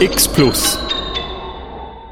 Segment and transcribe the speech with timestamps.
[0.00, 0.78] X Plus.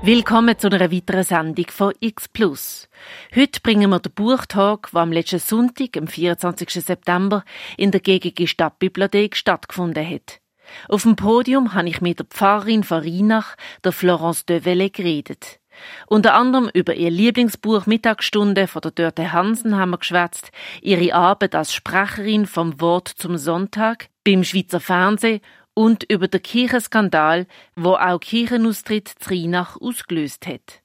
[0.02, 2.88] Willkommen zu einer weiteren Sendung von X Plus.
[3.32, 6.68] Heute bringen wir den Buchtag, der am letzten Sonntag, am 24.
[6.84, 7.44] September,
[7.76, 10.40] in der GGG Stadtbibliothek stattgefunden hat.
[10.88, 13.54] Auf dem Podium habe ich mit der Pfarrerin von Rheinach,
[13.84, 15.60] der Florence Develle, geredet.
[16.08, 20.50] Unter anderem über ihr Lieblingsbuch Mittagsstunde von der Dörte Hansen haben wir geschwätzt,
[20.82, 25.40] ihre Arbeit als Sprecherin vom Wort zum Sonntag beim Schweizer Fernsehen
[25.76, 30.80] und über den Kirchenskandal, wo auch Kirchenaustritt Zrinach ausgelöst hat.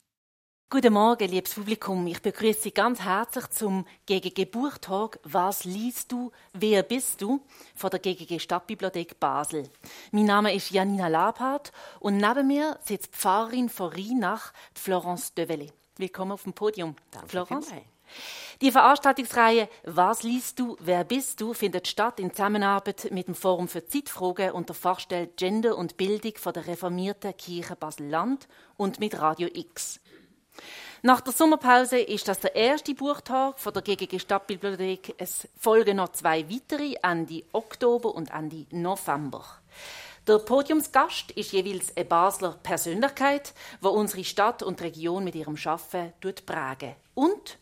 [0.70, 2.08] Guten Morgen, liebes Publikum.
[2.08, 6.32] Ich begrüße Sie ganz herzlich zum GGG Buchtag «Was liest du?
[6.54, 7.42] Wer bist du?»
[7.76, 9.70] von der GGG Stadtbibliothek Basel.
[10.12, 15.68] Mein Name ist Janina Labhardt und neben mir sitzt Pfarrerin von Rheinach, Florence Develle.
[15.98, 17.68] Willkommen auf dem Podium, Danke Florence.
[17.68, 17.91] vielmals.
[18.62, 20.78] Die Veranstaltungsreihe «Was liest du?
[20.80, 25.28] Wer bist du?» findet statt in Zusammenarbeit mit dem Forum für Zeitfragen und der Fachstelle
[25.36, 28.48] Gender und Bildung von der reformierten Kirche Basel-Land
[28.78, 30.00] und mit Radio X.
[31.04, 35.16] Nach der Sommerpause ist das der erste Buchtag von der GGG Stadtbibliothek.
[35.18, 39.44] Es folgen noch zwei weitere Ende Oktober und Ende November.
[40.28, 46.14] Der Podiumsgast ist jeweils eine Basler Persönlichkeit, wo unsere Stadt und Region mit ihrem Schaffen
[46.46, 46.94] prägen.
[47.16, 47.58] Und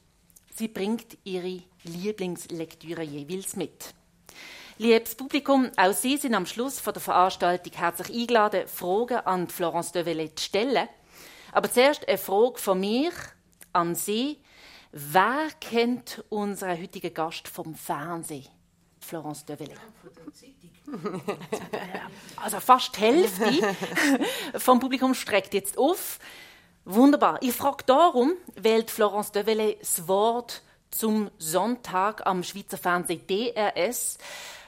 [0.60, 3.94] sie bringt ihre Lieblingslektüre jeweils mit.
[4.78, 9.94] Liebes Publikum, auch Sie sind am Schluss von der Veranstaltung herzlich eingeladen, Fragen an Florence
[9.94, 10.90] Develle zu stellen.
[11.54, 13.12] Aber zuerst eine Frage von mir
[13.72, 14.38] an Sie.
[14.92, 18.48] Wer kennt unseren heutigen Gast vom Fernsehen?
[19.00, 19.76] Florence Deville.
[22.36, 23.76] Also fast die Hälfte
[24.58, 26.20] vom Publikum streckt jetzt auf.
[26.92, 27.38] Wunderbar.
[27.42, 34.18] Ich frage darum, wählt Florence Deville das Wort zum Sonntag am Schweizer Fernsehen DRS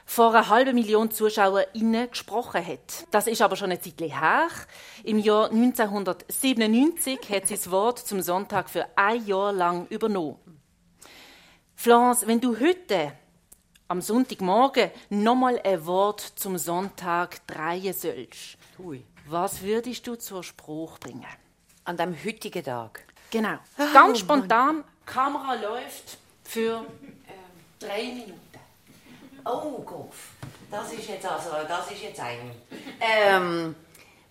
[0.05, 3.08] vor einer halben Million ZuschauerInnen gesprochen hat.
[3.09, 4.49] Das ist aber schon eine Zeit her.
[5.03, 10.38] Im Jahr 1997 hat sie das Wort zum Sonntag für ein Jahr lang übernommen.
[11.73, 13.14] Florence, wenn du heute
[13.88, 18.59] am Sonntagmorgen nochmal ein Wort zum Sonntag drehen sollst,
[19.26, 21.26] was würdest du zur Spruch bringen?
[21.83, 23.05] An dem heutigen Tag.
[23.31, 23.58] Genau.
[23.93, 27.33] Ganz spontan, Kamera läuft für ähm,
[27.80, 28.33] drei Minuten.
[29.45, 30.31] Oh, Golf.
[30.70, 32.52] Das ist jetzt also, das ist jetzt ein.
[32.99, 33.75] Ähm,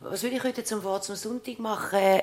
[0.00, 2.22] was würde ich heute zum Wort zum Sonntag machen?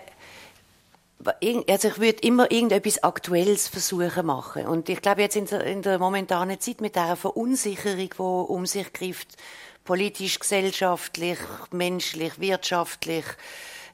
[1.68, 4.66] Also ich würde immer irgendetwas Aktuelles versuchen machen.
[4.68, 8.66] Und ich glaube jetzt in der, in der momentanen Zeit mit der Verunsicherung, die um
[8.66, 9.36] sich greift,
[9.84, 11.40] politisch, gesellschaftlich,
[11.72, 13.26] menschlich, wirtschaftlich,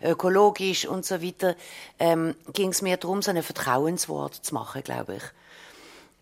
[0.03, 1.55] ökologisch und so weiter,
[1.99, 5.23] ähm, ging es mir darum, so ein Vertrauenswort zu machen, glaube ich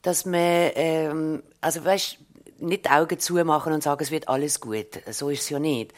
[0.02, 2.18] dass man, ähm, also weißt,
[2.60, 5.00] nicht die Augen zumachen und sagen, es wird alles gut.
[5.10, 5.94] So ist es ja nicht.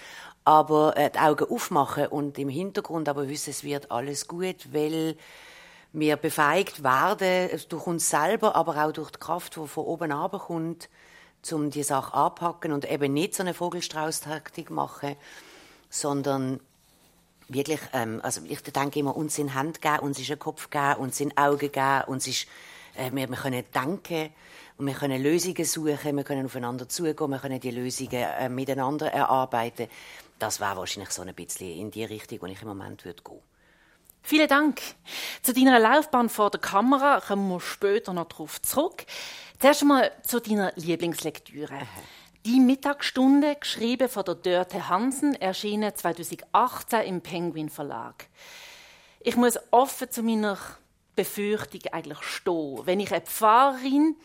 [0.46, 5.16] Aber äh, die Augen aufmachen und im Hintergrund aber wissen, es wird alles gut, weil
[5.94, 10.90] wir befähigt werden, durch uns selber, aber auch durch die Kraft, die von oben kommt,
[11.52, 15.16] um die Sache anpacken und eben nicht so eine Vogelstrauß-Taktik machen,
[15.90, 16.60] sondern
[17.54, 20.96] wirklich, ähm, also ich denke immer, uns sind Hände geben, uns ist ein Kopf geben,
[20.96, 22.48] uns sind Augen geben, uns ist,
[22.96, 24.30] äh, wir, wir können denken
[24.78, 29.12] und wir können Lösungen suchen, wir können aufeinander zugehen, wir können die Lösungen äh, miteinander
[29.12, 29.88] erarbeiten.
[30.40, 33.40] Das wäre wahrscheinlich so ein bisschen in die Richtung, wo ich im Moment würde gehen.
[34.22, 34.82] Vielen Dank.
[35.42, 39.06] Zu deiner Laufbahn vor der Kamera kommen wir später noch darauf zurück.
[39.60, 41.82] Zuerst einmal zu deiner Lieblingslektüre.
[42.46, 48.26] Die Mittagsstunde, geschrieben von der Dörte Hansen, erschienen 2018 im Penguin Verlag.
[49.22, 50.58] Ich muss offen zu meiner
[51.16, 52.82] Befürchtung eigentlich stehen.
[52.84, 54.18] Wenn ich eine Pfarrerin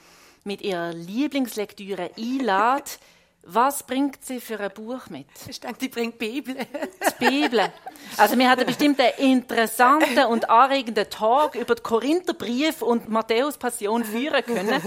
[0.42, 2.90] mit ihrer Lieblingslektüre einlade,
[3.44, 5.28] was bringt sie für ein Buch mit?
[5.46, 6.56] Ich denke, die bringt Bibel.
[7.20, 7.72] Die Bibel.
[8.16, 14.02] Also wir hatten bestimmt einen interessanten und anregenden Tag über den Korintherbrief und Matthäus Passion
[14.02, 14.82] führen können.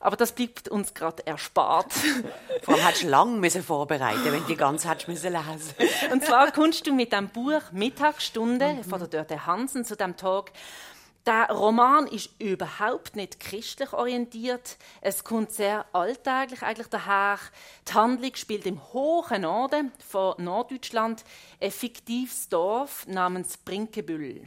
[0.00, 1.92] Aber das bleibt uns gerade erspart.
[2.62, 5.74] Vor allem hättest du lange müssen vorbereiten wenn du die ganze hättest müssen lesen
[6.12, 10.52] Und zwar kommst du mit dem Buch Mittagsstunde von der Dörte Hansen zu dem Tag.
[11.28, 14.78] Der Roman ist überhaupt nicht christlich orientiert.
[15.02, 17.38] Es kommt sehr alltäglich eigentlich daher.
[17.86, 21.24] Die Handlung spielt im hohen Norden von Norddeutschland
[21.60, 24.46] ein fiktives Dorf namens Brinkebüll.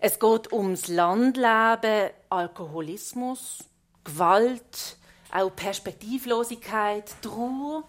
[0.00, 3.58] Es geht ums Landleben, Alkoholismus,
[4.06, 4.96] Gewalt,
[5.32, 7.82] auch Perspektivlosigkeit, Trauer,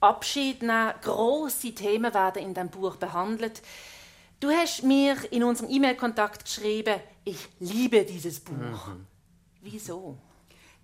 [0.00, 0.94] Abschied nehmen.
[1.02, 3.62] Grosse Themen werden in dem Buch behandelt.
[4.40, 8.88] Du hast mir in unserem E-Mail-Kontakt geschrieben, ich liebe dieses Buch.
[9.62, 10.18] Wieso?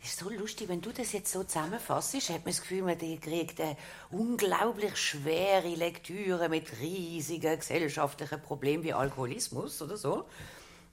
[0.00, 2.98] Das ist so lustig, wenn du das jetzt so zusammenfasst, hat man das Gefühl, man
[2.98, 3.76] kriegt eine
[4.10, 10.24] unglaublich schwere Lektüre mit riesigen gesellschaftlichen Problemen wie Alkoholismus oder so.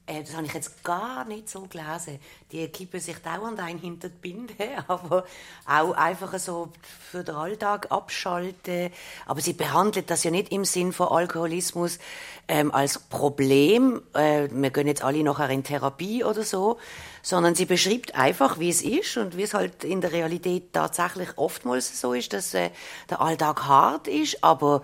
[0.08, 2.20] Äh, das habe ich jetzt gar nicht so gelesen.
[2.52, 4.54] Die kippen sich dauernd ein hinter die Binde,
[4.88, 5.26] aber
[5.66, 6.70] auch einfach so
[7.12, 8.90] für den Alltag abschalten.
[9.26, 12.00] Aber sie behandelt das ja nicht im Sinn von Alkoholismus
[12.48, 14.02] ähm, als Problem.
[14.14, 16.78] Äh, wir gehen jetzt alle nachher in Therapie oder so,
[17.22, 21.38] sondern sie beschreibt einfach, wie es ist und wie es halt in der Realität tatsächlich
[21.38, 22.70] oftmals so ist, dass äh,
[23.10, 24.84] der Alltag hart ist, aber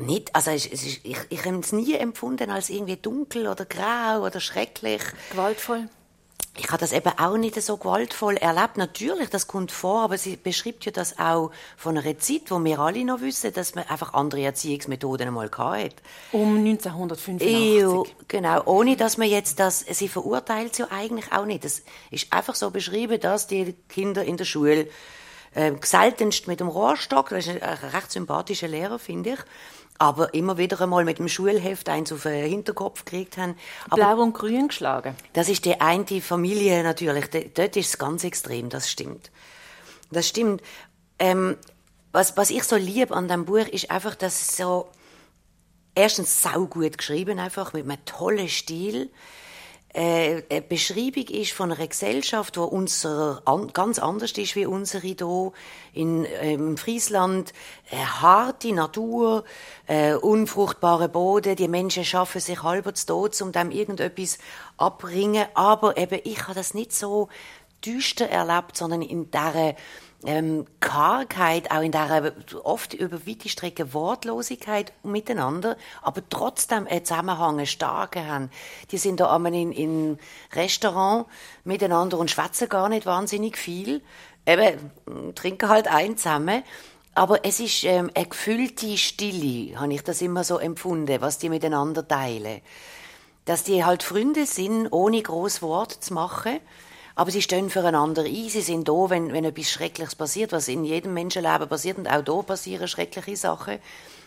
[0.00, 4.24] nicht, also es ist, ich, ich habe es nie empfunden als irgendwie dunkel oder grau
[4.24, 5.02] oder schrecklich.
[5.30, 5.88] Gewaltvoll?
[6.60, 8.78] Ich habe das eben auch nicht so gewaltvoll erlebt.
[8.78, 12.80] Natürlich, das kommt vor, aber sie beschreibt ja das auch von einer Zeit, wo wir
[12.80, 15.94] alle noch wissen, dass man einfach andere Erziehungsmethoden einmal hatte.
[16.32, 17.80] Um 1985.
[17.80, 18.62] Ja, genau.
[18.64, 21.64] Ohne, dass man jetzt das, sie verurteilt sie ja eigentlich auch nicht.
[21.64, 24.88] Es ist einfach so beschrieben, dass die Kinder in der Schule
[25.54, 29.38] äh, seltenst mit dem Rohrstock, das ist ein recht sympathischer Lehrer, finde ich,
[29.98, 33.56] aber immer wieder einmal mit dem Schulheft eins auf den Hinterkopf gekriegt haben.
[33.90, 35.14] Aber Blau und Grün geschlagen.
[35.32, 37.28] Das ist die eine Familie natürlich.
[37.54, 39.30] Dort ist es ganz extrem, das stimmt.
[40.10, 40.62] Das stimmt.
[41.18, 41.56] Ähm,
[42.12, 44.88] was, was ich so liebe an dem Buch ist einfach, dass es so
[45.94, 49.10] erstens saugut geschrieben einfach mit einem tollen Stil
[49.98, 55.02] äh, eine Beschreibung ist von einer Gesellschaft, die unser, an, ganz anders ist wie unsere
[55.02, 55.52] hier
[55.92, 57.52] in ähm, Friesland.
[57.90, 59.42] Eine harte Natur,
[59.88, 64.38] äh, unfruchtbare Boden, die Menschen schaffen sich halber zu Tod, um dem irgendetwas
[64.76, 65.46] abbringen.
[65.54, 67.28] Aber eben, ich habe das nicht so
[67.84, 69.74] düster erlebt, sondern in dieser
[70.24, 72.32] ähm, Kargheit, auch in der
[72.64, 78.50] oft über weite Strecke Wortlosigkeit miteinander, aber trotzdem einen Zusammenhang, einen starken haben.
[78.90, 80.18] Die sind da einmal in, in
[80.54, 81.26] Restaurant
[81.64, 84.02] miteinander und schwätzen gar nicht wahnsinnig viel.
[84.44, 84.90] Eben,
[85.34, 86.64] trinken halt ein zusammen.
[87.14, 91.48] Aber es ist ähm, eine gefüllte Stille, habe ich das immer so empfunden, was die
[91.48, 92.60] miteinander teilen.
[93.44, 96.60] Dass die halt Freunde sind, ohne groß Wort zu machen
[97.18, 100.84] aber sie stehen füreinander ein, sie sind da, wenn, wenn etwas Schreckliches passiert, was in
[100.84, 103.78] jedem Menschenleben passiert und auch da passieren schreckliche Sachen.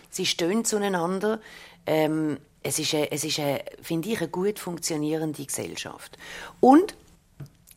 [0.10, 1.40] Sie stehen zueinander.
[1.86, 6.18] Ähm, es ist, eine, es ist eine, finde ich, eine gut funktionierende Gesellschaft.
[6.60, 6.94] Und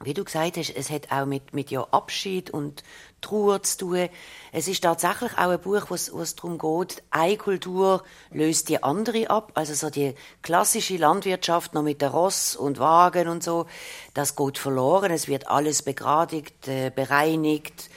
[0.03, 2.83] wie du gesagt hast, es hat auch mit, mit ja Abschied und
[3.21, 4.09] Trauer zu tun.
[4.53, 9.31] Es ist tatsächlich auch ein Buch, wo es darum geht, eine Kultur löst die andere
[9.31, 9.53] ab.
[9.55, 13.67] Also so die klassische Landwirtschaft noch mit der Ross und Wagen und so,
[14.13, 15.11] das geht verloren.
[15.11, 17.89] Es wird alles begradigt, äh, bereinigt,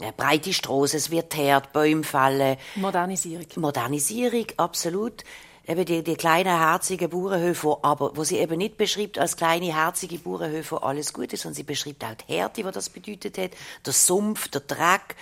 [0.00, 2.56] äh, breite Straßen, es wird teert, Bäume fallen.
[2.74, 3.46] Modernisierung.
[3.56, 5.24] Modernisierung, absolut
[5.66, 10.18] eben die, die kleinen, herzigen Bauernhöfe, aber wo sie eben nicht beschreibt als kleine, herzige
[10.18, 13.52] Bauernhöfe alles gut ist, sondern sie beschreibt auch die Härte, was das bedeutet hat,
[13.84, 15.16] der Sumpf, der Dreck.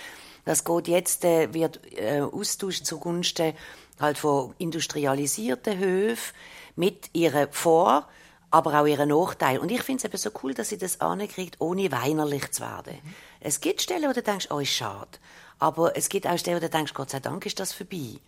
[0.45, 3.53] Das geht jetzt, äh, wird äh, austauscht zugunsten
[3.99, 6.33] halt von industrialisierten Höfen
[6.75, 8.07] mit ihren Vor-
[8.53, 9.57] aber auch ihren Nachteil.
[9.57, 12.99] Und ich finde es eben so cool, dass sie das ankriegt, ohne weinerlich zu werden.
[13.03, 13.15] Mhm.
[13.39, 15.17] Es gibt Stellen, wo du denkst, oh, ist schade.
[15.57, 18.19] Aber es gibt auch Stellen, wo du denkst, Gott sei Dank ist das vorbei.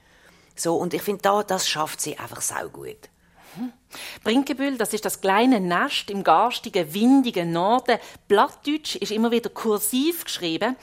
[0.55, 3.09] So, und ich finde, da, das schafft sie einfach sau gut.
[3.57, 3.73] Mhm.
[4.23, 7.99] Brinkebüll, das ist das kleine Nest im garstigen, windigen Norden.
[8.27, 10.75] Blattdeutsch ist immer wieder kursiv geschrieben.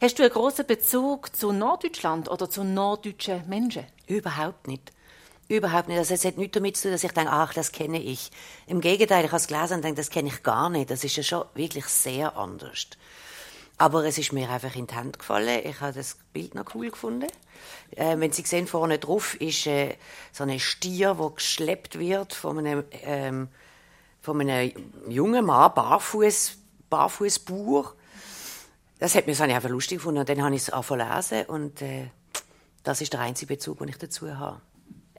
[0.00, 3.86] Hast du einen großen Bezug zu Norddeutschland oder zu norddeutschen Menschen?
[4.06, 4.92] Überhaupt nicht.
[5.48, 5.98] Überhaupt nicht.
[5.98, 8.30] Also es hat nichts damit zu tun, dass ich denke, ach, das kenne ich.
[8.66, 10.90] Im Gegenteil, ich habe es gelesen und denke, das kenne ich gar nicht.
[10.90, 12.88] Das ist ja schon wirklich sehr anders.
[13.80, 15.60] Aber es ist mir einfach in die Hand gefallen.
[15.64, 17.28] Ich habe das Bild noch cool gefunden.
[17.92, 19.94] Äh, wenn Sie sehen, vorne drauf ist äh,
[20.32, 23.48] so ein Stier, der geschleppt wird von einem, ähm,
[24.20, 24.72] von einem
[25.08, 26.58] jungen Mann, barfuß,
[26.90, 27.94] barfußbauer.
[28.98, 30.20] Das hat mir so einfach lustig gefunden.
[30.20, 32.08] Und dann habe ich es angefangen und äh,
[32.82, 34.60] das ist der einzige Bezug, den ich dazu habe.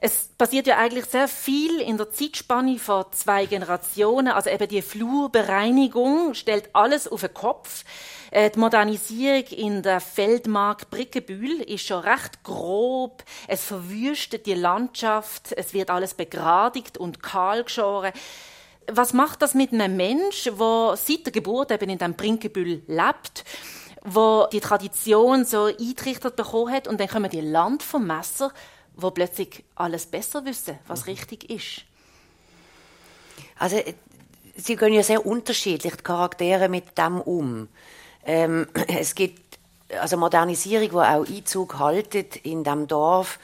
[0.02, 4.28] Es passiert ja eigentlich sehr viel in der Zeitspanne von zwei Generationen.
[4.28, 7.84] Also eben die Flurbereinigung stellt alles auf den Kopf.
[8.30, 13.24] Äh, die Modernisierung in der Feldmark Brickebühl ist schon recht grob.
[13.48, 15.52] Es verwüstet die Landschaft.
[15.52, 18.12] Es wird alles begradigt und kahl geschoren.
[18.90, 23.44] Was macht das mit einem Mensch, der seit der Geburt eben in dem Brinkebühl lebt?
[24.02, 28.50] wo die Tradition so eintrichtert bekommen hat und dann kommen die Land vom Messer
[29.02, 31.12] wo plötzlich alles besser wissen, was mhm.
[31.12, 31.84] richtig ist?
[33.58, 33.94] Also, äh,
[34.56, 37.68] sie gehen ja sehr unterschiedlich, die Charaktere mit dem um.
[38.24, 39.58] Ähm, es gibt
[40.00, 43.38] also Modernisierung, die auch Einzug haltet in dem Dorf,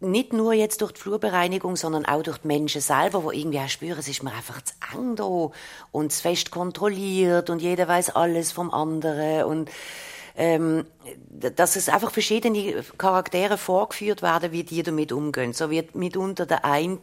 [0.00, 3.68] nicht nur jetzt durch die Flurbereinigung, sondern auch durch die Menschen selber, wo irgendwie auch
[3.68, 5.50] spüren, es ist mir einfach zu eng da
[5.92, 9.70] und es fest kontrolliert und jeder weiß alles vom anderen und
[10.36, 10.86] ähm,
[11.28, 15.52] dass es einfach verschiedene Charaktere vorgeführt werden, wie die damit umgehen.
[15.52, 16.98] So wird mitunter der eine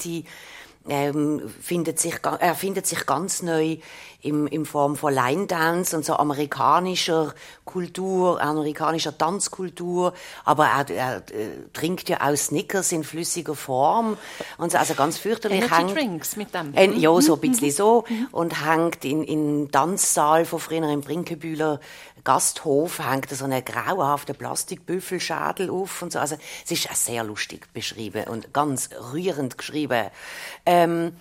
[0.90, 3.78] ähm, findet sich, er findet sich ganz neu
[4.22, 7.34] im, im Form von Line Dance und so amerikanischer
[7.66, 10.14] Kultur, amerikanischer Tanzkultur,
[10.44, 14.18] aber er, er, er trinkt ja auch Snickers in flüssiger Form
[14.58, 15.64] und so, also ganz fürchterlich.
[15.64, 16.74] Energy hängt, Drinks mit dem.
[16.74, 21.80] Äh, ja, so ein bisschen so und hängt in, in Tanzsaal von früher im Brinkebühler
[22.28, 26.20] Gasthof hängt so eine grauenhafte Plastikbüffelschädel auf und so.
[26.20, 30.10] Also es ist auch sehr lustig beschrieben und ganz rührend geschrieben.
[30.66, 31.16] Ähm,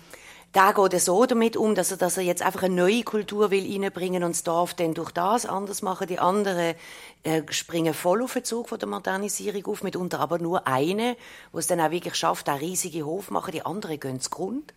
[0.51, 3.51] da geht er so damit um, dass er, dass er jetzt einfach eine neue Kultur
[3.51, 6.07] will reinbringen und es darf dann durch das anders machen.
[6.07, 6.75] Die anderen
[7.23, 11.15] äh, springen voll auf den Zug von der Modernisierung auf, mitunter aber nur eine,
[11.53, 13.53] wo es dann auch wirklich schafft, einen riesigen Hof machen.
[13.53, 14.73] Die anderen gehen zu Grund,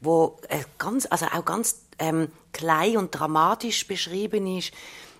[0.00, 4.72] wo äh, ganz, also auch ganz ähm, klein und dramatisch beschrieben ist,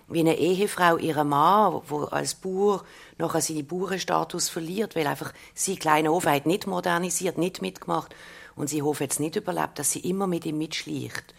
[0.07, 2.83] wie eine Ehefrau ihren Mann, wo als Bauer
[3.17, 8.13] nachher seinen Bauernstatus verliert, weil einfach sie kleine Hof hat nicht modernisiert, nicht mitgemacht.
[8.55, 11.33] Und sie Hof jetzt nicht überlebt, dass sie immer mit ihm mitschleicht,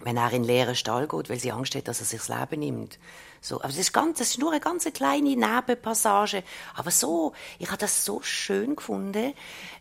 [0.00, 2.28] wenn er in den leeren Stall geht, weil sie Angst hat, dass er sich das
[2.28, 2.98] Leben nimmt.
[3.40, 6.42] So, aber das ist, ganz, das ist nur eine ganz kleine Nebenpassage,
[6.74, 9.34] aber so, ich habe das so schön gefunden,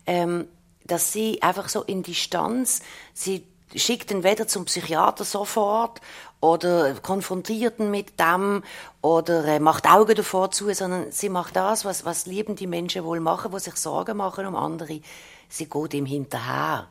[0.06, 0.48] ähm,
[0.86, 2.82] dass sie einfach so in Distanz,
[3.14, 6.02] sie schickt ihn weder zum Psychiater sofort
[6.40, 8.64] oder konfrontiert ihn mit dem
[9.02, 13.04] oder äh, macht Augen davor zu, sondern sie macht das, was, was lieben die Menschen
[13.04, 15.02] wohl machen, wo sich Sorgen machen um andere.
[15.50, 16.88] Sie geht ihm hinterher.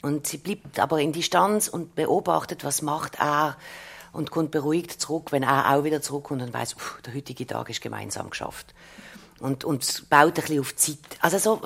[0.00, 3.56] Und sie bleibt aber in Distanz und beobachtet, was macht er
[4.12, 7.80] und kommt beruhigt zurück, wenn er auch wieder zurückkommt und weiß, der heutige Tag ist
[7.80, 8.74] gemeinsam geschafft.
[9.40, 10.98] Und, und baut ein bisschen auf Zeit.
[11.20, 11.60] Also so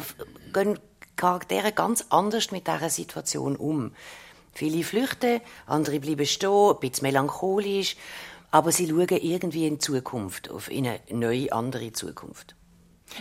[0.53, 0.79] gehen
[1.17, 3.93] Charaktere ganz anders mit dieser Situation um.
[4.53, 7.97] Viele flüchten, andere bleiben stehen, ein bisschen melancholisch,
[8.51, 12.55] aber sie schauen irgendwie in die Zukunft, auf eine neue, andere Zukunft.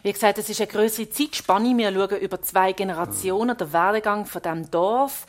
[0.03, 1.77] Wie gesagt, es ist eine größere Zeitspanne.
[1.77, 5.25] Wir schauen über zwei Generationen, der Werdegang von dem Dorf.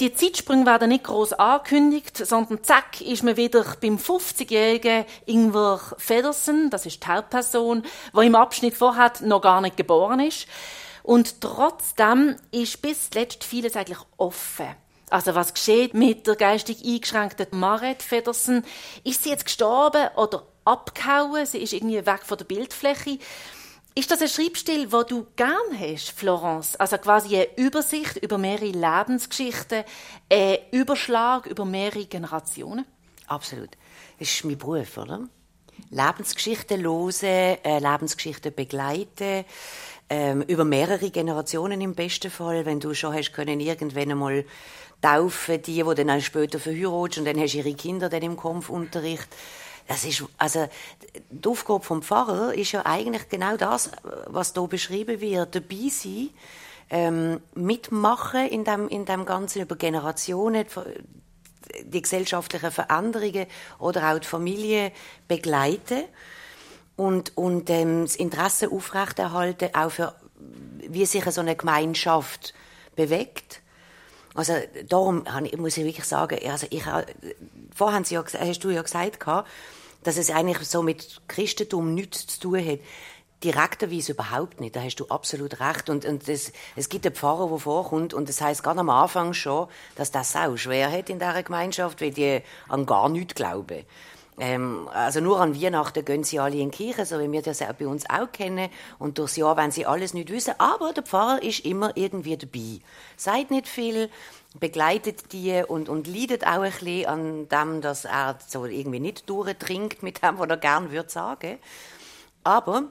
[0.00, 6.70] Die Zeitsprünge werden nicht groß angekündigt, sondern zack ist man wieder beim 50-jährigen Ingwer Feddersen,
[6.70, 7.82] das ist die Hauptperson,
[8.14, 10.46] der im Abschnitt vorher noch gar nicht geboren ist.
[11.02, 14.68] Und trotzdem ist bis letzt vieles eigentlich offen.
[15.10, 18.64] Also was geschieht mit der geistig eingeschränkten Maret Feddersen?
[19.04, 21.46] Ist sie jetzt gestorben oder abgehauen?
[21.46, 23.18] Sie ist irgendwie weg von der Bildfläche.
[23.94, 26.76] Ist das ein Schreibstil, wo du gern hast, Florence?
[26.76, 29.82] Also quasi eine Übersicht über mehrere Lebensgeschichten,
[30.30, 32.84] ein Überschlag über mehrere Generationen?
[33.26, 33.70] Absolut.
[34.18, 35.28] Das ist mein Beruf, oder?
[35.90, 39.44] Lebensgeschichten hören, äh, Lebensgeschichten begleiten,
[40.10, 44.44] ähm, über mehrere Generationen im besten Fall, wenn du schon hast können irgendwann einmal
[45.02, 49.28] taufen, die, die dann später verheiratet und dann hast du ihre Kinder dann im Kampfunterricht.
[49.86, 50.68] Das ist, also,
[51.30, 53.90] die Aufgabe vom Pfarrer ist ja eigentlich genau das,
[54.26, 55.54] was hier beschrieben wird.
[55.54, 56.30] Dabei sein,
[56.90, 60.66] ähm, mitmachen in dem, in dem Ganzen über Generationen,
[61.84, 63.46] die gesellschaftlichen Veränderungen
[63.78, 64.92] oder auch die Familie
[65.26, 66.04] begleiten
[66.98, 70.14] und, und ähm, das Interesse aufrechterhalten, auch für,
[70.86, 72.52] wie sich so eine Gemeinschaft
[72.94, 73.62] bewegt
[74.38, 74.54] also
[74.88, 75.24] darum
[75.56, 76.84] muss ich wirklich sagen, also ich,
[77.74, 79.26] vorhin ja, hast du ja gesagt,
[80.04, 82.78] dass es eigentlich so mit Christentum nichts zu tun hat.
[83.42, 85.90] Direkterweise überhaupt nicht, da hast du absolut recht.
[85.90, 89.32] Und, und das, es gibt einen Pfarrer, der vorkommt, und das heißt ganz am Anfang
[89.32, 93.84] schon, dass das auch schwer hat in dieser Gemeinschaft, weil die an gar nichts glauben.
[94.40, 97.62] Ähm, also nur an Weihnachten gehen sie alle in die Kirche, so wie wir das
[97.62, 98.70] auch bei uns auch kennen.
[98.98, 100.54] Und durchs Jahr wenn sie alles nicht wissen.
[100.58, 102.80] Aber der Pfarrer ist immer irgendwie dabei.
[103.16, 104.10] Sagt nicht viel,
[104.58, 109.28] begleitet die und, und leidet auch ein bisschen an dem, dass er so irgendwie nicht
[109.28, 111.58] durchtrinkt mit dem, was er gerne würde sagen.
[112.44, 112.84] Aber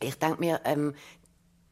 [0.00, 0.94] ich denke mir, ähm,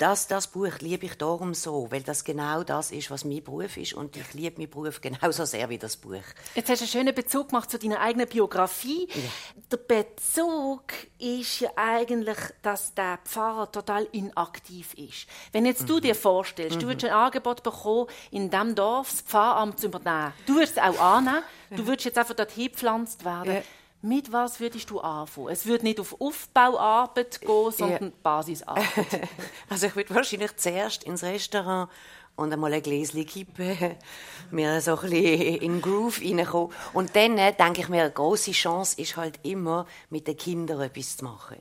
[0.03, 3.77] das, das Buch liebe ich darum so, weil das genau das ist, was mein Beruf
[3.77, 6.25] ist und ich liebe meinen Beruf genauso sehr wie das Buch.
[6.57, 9.07] Jetzt hast du einen schönen Bezug gemacht zu deiner eigenen Biografie.
[9.09, 9.23] Ja.
[9.71, 10.83] Der Bezug
[11.21, 15.29] ist ja eigentlich, dass der Pfarrer total inaktiv ist.
[15.53, 15.87] Wenn jetzt mhm.
[15.87, 16.81] du dir vorstellst, mhm.
[16.81, 20.83] du würdest ein Angebot bekommen, in diesem Dorf das Pfarramt zu übernehmen, du würdest es
[20.83, 23.55] auch annehmen, du würdest jetzt einfach dort hingepflanzt werden.
[23.55, 23.63] Ja
[24.03, 25.49] mit was würdest du anfangen?
[25.49, 28.13] Es würde nicht auf Aufbauarbeit gehen, sondern ja.
[28.23, 28.87] Basisarbeit.
[29.69, 31.89] Also ich würde wahrscheinlich zuerst ins Restaurant
[32.35, 33.97] und einmal ein Gläschen kippen,
[34.51, 36.75] mir so ein bisschen in den Groove reinkommen.
[36.93, 41.17] Und dann denke ich mir, eine grosse Chance ist halt immer, mit den Kindern etwas
[41.19, 41.59] zu machen.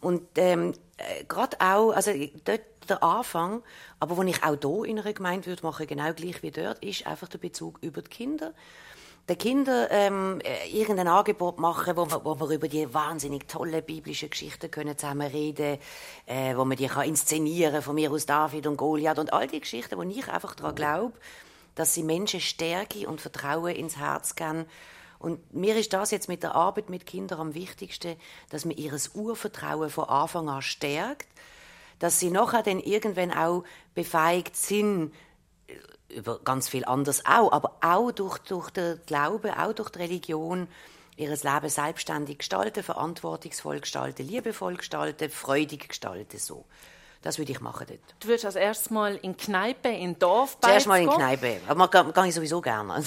[0.00, 2.10] Und ähm, äh, gerade auch, also
[2.44, 3.62] dort der Anfang,
[4.00, 7.06] aber wo ich auch hier in einer Gemeinde würde machen, genau gleich wie dort, ist
[7.06, 8.52] einfach der Bezug über die Kinder
[9.28, 13.82] den Kindern ähm, äh, irgendein Angebot machen, wo wir, wo wir über die wahnsinnig tolle
[13.82, 15.78] biblische Geschichten können zusammen reden,
[16.26, 19.60] äh, wo man die kann inszenieren von mir aus David und Goliath und all die
[19.60, 21.14] Geschichten, wo ich einfach daran glaube,
[21.74, 24.66] dass sie Menschen Stärke und Vertrauen ins Herz geben.
[25.20, 28.16] Und mir ist das jetzt mit der Arbeit mit Kindern am wichtigsten,
[28.48, 31.28] dass man ihres Urvertrauen von Anfang an stärkt,
[31.98, 35.12] dass sie nachher dann irgendwann auch befeigt sind,
[36.10, 40.68] über ganz viel anderes auch, aber auch durch, durch den Glauben, auch durch die Religion,
[41.16, 46.64] ihr Leben selbstständig gestalten, verantwortungsvoll gestalten, liebevoll gestalten, freudig gestalten, so.
[47.22, 48.00] Das würde ich machen dort.
[48.18, 51.60] Du würdest als erstes mal in Kneipe, in Dorf Zuerst mal in Kneipe.
[51.68, 53.04] Aber man gehe ich sowieso gerne.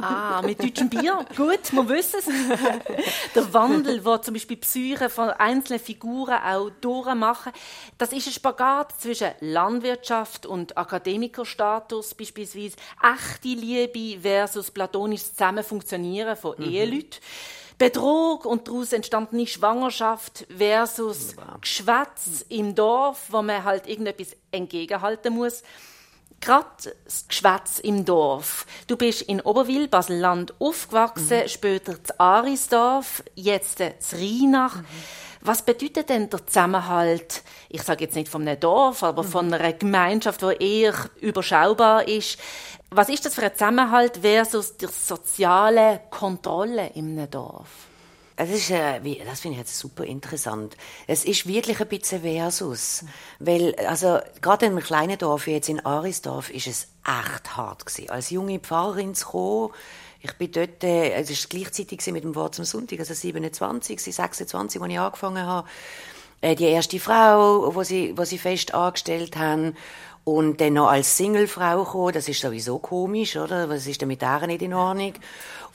[0.00, 1.22] ah, mit deutschem Bier?
[1.36, 2.26] Gut, man wissen es.
[3.34, 7.52] Der Wandel, wo zum Beispiel Psyche von einzelnen Figuren auch durchmachen,
[7.98, 16.54] das ist ein Spagat zwischen Landwirtschaft und Akademikerstatus, beispielsweise echte Liebe versus platonisches Zusammenfunktionieren von
[16.56, 16.64] mhm.
[16.64, 17.20] Eheleuten.
[17.78, 21.60] Betrug und daraus entstandene Schwangerschaft versus wow.
[21.60, 25.62] Geschwätz im Dorf, wo man halt irgendetwas entgegenhalten muss.
[26.40, 28.66] Gerade das Geschwätz im Dorf.
[28.86, 31.48] Du bist in Oberwil, Baselland, aufgewachsen, mhm.
[31.48, 34.76] später zu Arisdorf, jetzt zu Rheinach.
[34.76, 34.86] Mhm.
[35.40, 39.28] Was bedeutet denn der Zusammenhalt, ich sage jetzt nicht von einem Dorf, aber mhm.
[39.28, 42.38] von einer Gemeinschaft, die eher überschaubar ist?
[42.90, 47.68] Was ist das für ein Zusammenhalt versus die soziale Kontrolle in einem Dorf?
[48.36, 50.76] Das, ist, äh, das finde ich jetzt super interessant.
[51.06, 53.04] Es ist wirklich ein bisschen versus.
[53.38, 57.86] Weil, also, gerade in einem kleinen Dorf wie jetzt in Arisdorf ist es echt hart
[57.86, 58.10] gewesen.
[58.10, 59.72] Als junge Pfarrerin zu kommen,
[60.26, 64.56] ich bin dort, äh, es ist gleichzeitig mit dem Wort zum Sonntag, also 27, 26,
[64.56, 65.68] als ich angefangen habe.
[66.40, 69.76] Äh, die erste Frau, wo sie, wo sie fest angestellt haben.
[70.24, 73.68] Und dann noch als Singlefrau kommen, das ist sowieso komisch, oder?
[73.68, 75.14] Was ist denn mit der nicht in Ordnung?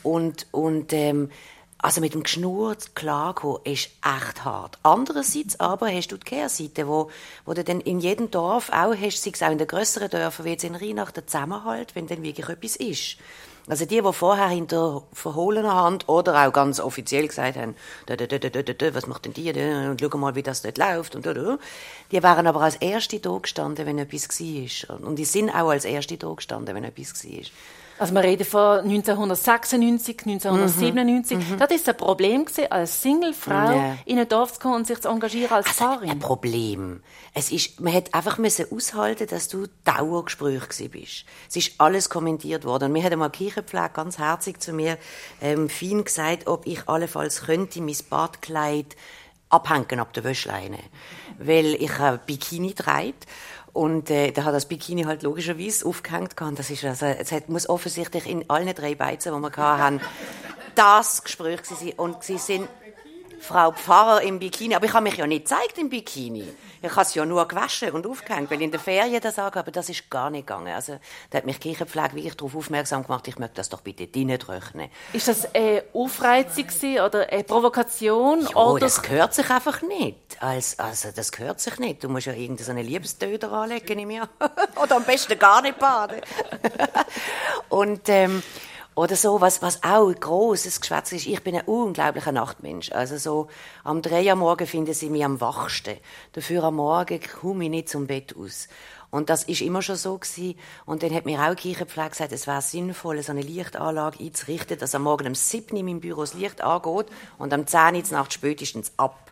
[0.04, 1.30] Und, und, ähm,
[1.78, 4.78] also mit dem Geschnur klarkommen ist echt hart.
[4.84, 7.10] Andererseits aber hast du die Kehrseite, wo,
[7.46, 10.46] wo du dann in jedem Dorf auch hast, sei es auch in den grösseren Dörfern,
[10.46, 13.18] wie jetzt in Rheinach, der Zusammenhalt, wenn dann wirklich etwas ist.
[13.68, 17.76] Also die, die vorher hinter verhohlener Hand oder auch ganz offiziell gesagt haben,
[18.08, 21.26] da, da, da, was macht denn die und schau mal, wie das dort läuft und
[22.12, 24.28] die waren aber als Erste da gestanden, wenn etwas
[24.90, 25.04] war.
[25.04, 27.44] Und die sind auch als Erste da gestanden, wenn etwas war.
[28.02, 31.38] Also wir reden von 1996, 1997.
[31.38, 31.60] Mhm.
[31.60, 33.98] Das ist ein Problem gewesen, als Singlefrau ja.
[34.06, 36.10] in ein Dorf zu kommen und sich zu engagieren als also Pfarrerin.
[36.10, 37.04] Ein Problem.
[37.36, 41.26] Es ist, man hat einfach müssen aushalten, dass du Dauergespräch bist.
[41.48, 42.86] Es ist alles kommentiert worden.
[42.86, 44.98] Und mir hat einmal Kirchenpflege ganz herzig zu mir
[45.40, 48.96] ähm, fein gesagt, ob ich allenfalls könnte mein Badkleid
[49.50, 50.80] abhängen ab der Wäschleine,
[51.38, 53.28] weil ich ein Bikini trägt
[53.74, 56.60] und äh, da hat das Bikini halt logischerweise aufgehängt gehabt.
[56.60, 60.02] Das ist also, es hat, muss offensichtlich in allen drei Beizen, die wir hatten,
[60.76, 61.94] das Gespräch sein.
[61.98, 62.68] Und sie sind
[63.42, 64.76] Frau Pfarrer im Bikini.
[64.76, 66.48] Aber ich habe mich ja nicht gezeigt im Bikini.
[66.84, 69.72] Ich habe es ja nur gewaschen und aufgehängt, weil in der Ferien das sagen, aber
[69.72, 70.74] das ist gar nicht gegangen.
[70.74, 71.00] Also,
[71.30, 74.40] da hat mich die Kirchenpflege wirklich darauf aufmerksam gemacht, ich möchte das doch bitte drinnen
[74.40, 74.90] trocknen.
[75.14, 76.66] Ist das eine Aufreizung
[77.06, 78.42] oder eine Provokation?
[78.42, 78.80] Ja, oder?
[78.80, 80.18] das gehört sich einfach nicht.
[80.40, 82.04] Als, also, das gehört sich nicht.
[82.04, 84.30] Du musst ja irgendeine Liebestöder anlegen in mir.
[84.82, 86.22] oder am besten gar nicht baden.
[87.70, 88.42] und, ähm,
[88.96, 91.26] oder so, was, was auch ein grosses Geschwätz ist.
[91.26, 92.92] Ich bin ein unglaublicher Nachtmensch.
[92.92, 93.48] Also so,
[93.84, 95.98] am drei am Morgen finden sie mich am wachsten.
[96.34, 98.68] Dafür am Morgen komme ich nicht zum Bett aus.
[99.10, 100.58] Und das ist immer schon so gewesen.
[100.86, 104.78] Und dann hat mir auch die Kirchenpflege gesagt, es wäre sinnvoll, so eine Lichtanlage einzurichten,
[104.78, 108.04] dass am Morgen um 7 in meinem Büro das Licht angeht und am 10 Uhr
[108.12, 109.32] Nacht spätestens ab.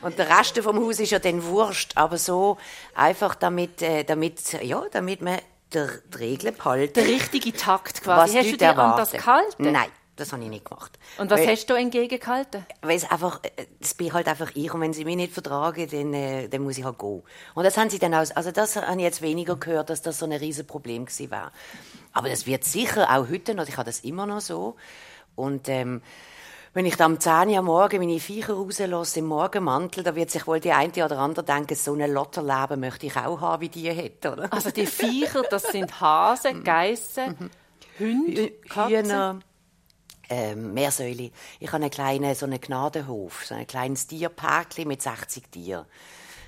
[0.00, 2.56] Und der Rest vom Haus ist ja dann wurscht, aber so
[2.94, 5.38] einfach damit, äh, damit, ja, damit man
[5.72, 6.94] der, Regeln behalten.
[6.94, 8.34] Der richtige Takt quasi.
[8.34, 8.92] Was hast du dir erwarten.
[8.92, 9.72] an das gehalten?
[9.72, 9.88] Nein.
[10.18, 10.98] Das habe ich nicht gemacht.
[11.18, 12.66] Und was weil, hast du entgegengehalten?
[12.82, 15.88] Weil es einfach, äh, das bin halt einfach ich und wenn sie mich nicht vertragen,
[15.88, 17.22] dann, äh, dann muss ich halt gehen.
[17.54, 20.18] Und das haben sie dann aus, also das habe ich jetzt weniger gehört, dass das
[20.18, 21.52] so ein riesen Problem gewesen war.
[22.12, 24.74] Aber das wird sicher auch heute noch, ich habe das immer noch so.
[25.36, 26.02] Und ähm,
[26.74, 30.30] wenn ich dann am 10 Uhr am Morgen meine Viecher rauslasse im Morgenmantel, da wird
[30.30, 33.68] sich wohl die eine oder andere denken, so ein Lotterleben möchte ich auch haben, wie
[33.68, 34.52] die hat, oder?
[34.52, 37.50] Also die Viecher, das sind Hasen, Geissen, mhm.
[37.98, 39.40] Hunde, Hühner,
[40.28, 41.30] ähm, Meersäule.
[41.58, 45.86] Ich habe einen kleinen, so einen Gnadenhof, so ein kleines Tierpark mit 60 Tieren.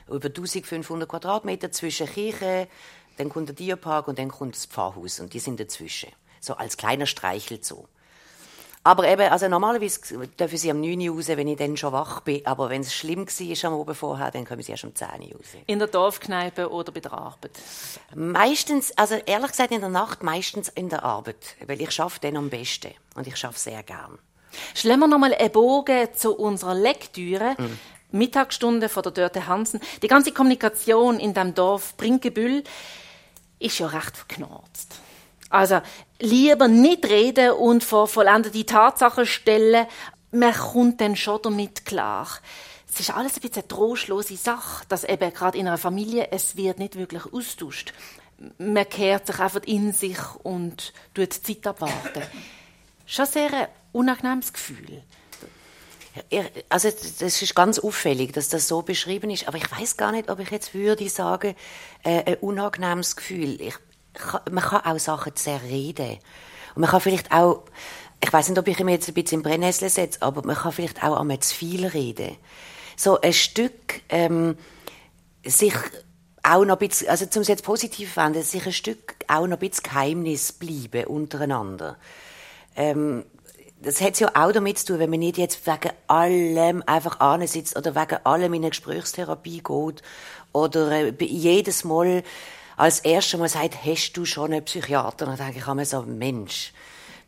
[0.08, 2.68] Über 1500 Quadratmeter zwischen Kirche,
[3.16, 6.10] dann kommt der Tierpark und dann kommt das Pfarrhaus und die sind dazwischen.
[6.40, 7.88] So als kleiner Streichel so.
[8.82, 12.20] Aber eben, also normalerweise dürfen sie am 9 Uhr raus, wenn ich dann schon wach
[12.20, 12.46] bin.
[12.46, 15.38] Aber wenn es schlimm war am Oben vorher, dann kommen sie erst um 10 Uhr
[15.38, 15.46] raus.
[15.66, 17.52] In der Dorfkneipe oder bei der Arbeit?
[18.14, 21.56] Meistens, also ehrlich gesagt in der Nacht, meistens in der Arbeit.
[21.66, 22.94] Weil ich schaffe dann am besten.
[23.14, 24.18] Und ich schaffe sehr gern.
[24.74, 27.56] Schlagen wir nochmal einen Bogen zu unserer Lektüre.
[27.58, 27.78] Mhm.
[28.12, 29.80] Mittagsstunde von der Dörte Hansen.
[30.02, 32.64] Die ganze Kommunikation in dem Dorf Brinkebüll
[33.58, 34.96] ist ja recht verknarzt.
[35.50, 35.80] Also
[36.20, 39.86] lieber nicht reden und vor vollendete Tatsachen stellen.
[40.30, 42.28] Man kommt dann schon damit klar.
[42.92, 46.56] Es ist alles ein bisschen eine trostlose Sache, dass eben gerade in einer Familie es
[46.56, 47.92] wird nicht wirklich austauscht.
[48.58, 52.22] Man kehrt sich einfach in sich und tut die Zeit abwarten.
[53.06, 55.02] Schon sehr ein unangenehmes Gefühl.
[56.68, 59.46] Also das ist ganz auffällig, dass das so beschrieben ist.
[59.46, 61.54] Aber ich weiß gar nicht, ob ich jetzt würde sagen,
[62.02, 63.60] äh, ein unangenehmes Gefühl.
[63.60, 63.74] Ich
[64.50, 66.18] man kann auch Sachen zerreden.
[66.74, 67.64] Und man kann vielleicht auch,
[68.22, 70.72] ich weiß nicht, ob ich mir jetzt ein bisschen in Brennnessel setze, aber man kann
[70.72, 72.36] vielleicht auch einmal zu viel reden.
[72.96, 74.56] So ein Stück, ähm,
[75.44, 75.74] sich
[76.42, 79.58] auch noch ein bisschen, also zum jetzt positiv wenden, sich ein Stück auch noch ein
[79.58, 81.96] bisschen Geheimnis bleiben untereinander.
[82.76, 83.24] Ähm,
[83.82, 87.76] das hat ja auch damit zu tun, wenn man nicht jetzt wegen allem einfach ansitzt
[87.76, 90.02] oder wegen allem in eine Gesprächstherapie geht
[90.52, 92.22] oder äh, jedes Mal
[92.80, 95.26] als erstes Mal sagt, hast du schon einen Psychiater?
[95.26, 96.72] Dann denke ich immer so, Mensch.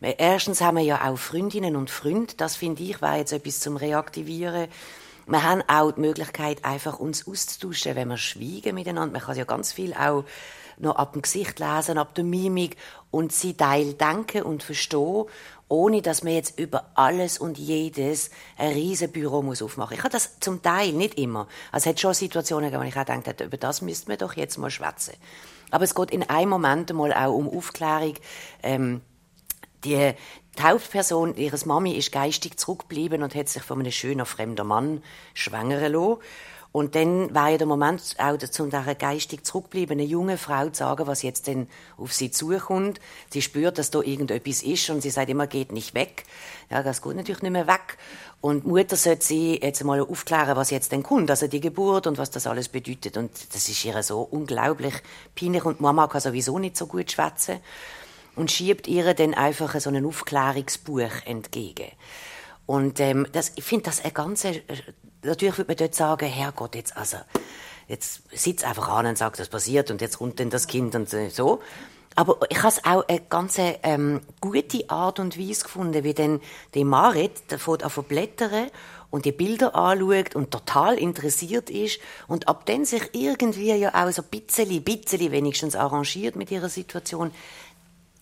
[0.01, 2.33] Erstens haben wir ja auch Freundinnen und Freunde.
[2.39, 4.69] Das finde ich, war jetzt etwas zum Reaktivieren.
[5.27, 9.13] Wir haben auch die Möglichkeit, einfach uns auszutauschen, wenn wir schweigen miteinander.
[9.13, 10.25] Man kann ja ganz viel auch
[10.79, 12.79] noch ab dem Gesicht lesen, ab der Mimik
[13.11, 15.27] und sie teil denken und verstehen
[15.73, 19.97] ohne dass man jetzt über alles und jedes ein riesen Büro muss aufmachen.
[19.97, 21.49] Ich habe das zum Teil nicht immer.
[21.73, 24.19] Also es hat schon Situationen gegeben, wo ich auch gedacht habe, über das müsste man
[24.19, 25.15] doch jetzt mal schwätzen.
[25.71, 28.17] Aber es geht in einem Moment mal auch um Aufklärung.
[28.63, 29.01] Ähm,
[29.83, 30.13] die,
[30.59, 35.03] die Hauptperson, ihre Mami, ist geistig zurückgeblieben und hat sich von einem schönen fremden Mann
[35.33, 36.19] schwängern lassen.
[36.73, 41.07] Und dann war ja der Moment auch dazu, dieser geistig zurückgebliebenen junge Frau zu sagen,
[41.07, 42.99] was jetzt denn auf sie zukommt.
[43.31, 46.25] Sie spürt, dass da irgendetwas ist und sie sagt immer, geht nicht weg.
[46.71, 47.99] Ja, das geht natürlich nicht mehr weg.
[48.41, 52.17] Und Mutter sollte sie jetzt mal aufklären, was jetzt denn kommt, also die Geburt und
[52.17, 53.19] was das alles bedeutet.
[53.19, 54.95] Und das ist ihr so unglaublich
[55.35, 57.61] peinlich und Mama kann sowieso nicht so gut schwätzen
[58.35, 61.91] und schiebt ihr dann einfach so ein Aufklärungsbuch entgegen.
[62.73, 64.63] Und ähm, das, ich finde das eine ganze
[65.23, 67.19] natürlich würde man dort sagen, Herrgott, jetzt, also,
[67.87, 71.07] jetzt sitzt einfach an und sagt, das passiert und jetzt kommt dann das Kind und
[71.11, 71.61] so.
[72.15, 76.41] Aber ich habe auch eine ganz ähm, gute Art und Weise gefunden, wie dann
[76.75, 78.71] die Marit davon blättern
[79.11, 84.11] und die Bilder anschaut und total interessiert ist und ab dann sich irgendwie ja auch
[84.13, 87.33] so ein bisschen, bisschen wenigstens arrangiert mit ihrer Situation,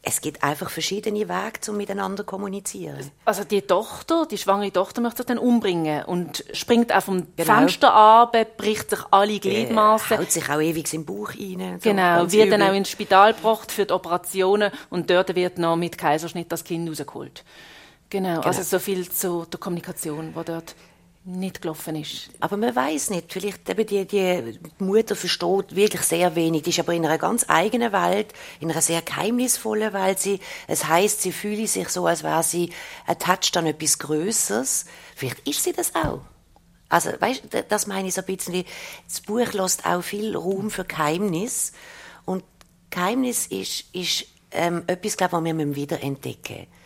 [0.03, 3.11] es gibt einfach verschiedene Wege, um miteinander zu kommunizieren.
[3.27, 7.55] Also die Tochter, die schwangere Tochter möchte sich dann umbringen und springt auch vom genau.
[7.55, 10.19] Fenster ab, bricht sich alle Gliedmaßen.
[10.19, 11.79] Haut sich auch ewig im Bauch rein.
[11.81, 15.77] So genau, wird dann auch ins Spital gebracht für die Operationen und dort wird noch
[15.77, 17.45] mit Kaiserschnitt das Kind rausgeholt.
[18.09, 18.41] Genau, genau.
[18.41, 20.75] also so viel zu der Kommunikation, die dort
[21.25, 22.31] nicht gelaufen ist.
[22.41, 23.33] Aber man weiß nicht.
[23.33, 26.63] Vielleicht eben die, die Mutter versteht wirklich sehr wenig.
[26.63, 30.19] Die ist aber in einer ganz eigenen Welt, in einer sehr geheimnisvollen Welt.
[30.19, 32.71] Sie, es heißt, sie fühle sich so, als wäre sie
[33.07, 34.87] attached an etwas Größeres.
[35.15, 36.21] Vielleicht ist sie das auch.
[36.89, 38.65] Also, weißt, das meine ich so ein bisschen.
[39.07, 41.73] Das Buch lässt auch viel Raum für Geheimnis.
[42.25, 42.45] Und
[42.89, 46.80] Geheimnis ist, ist ähm, etwas, glaube ich, was wir wieder entdecken müssen.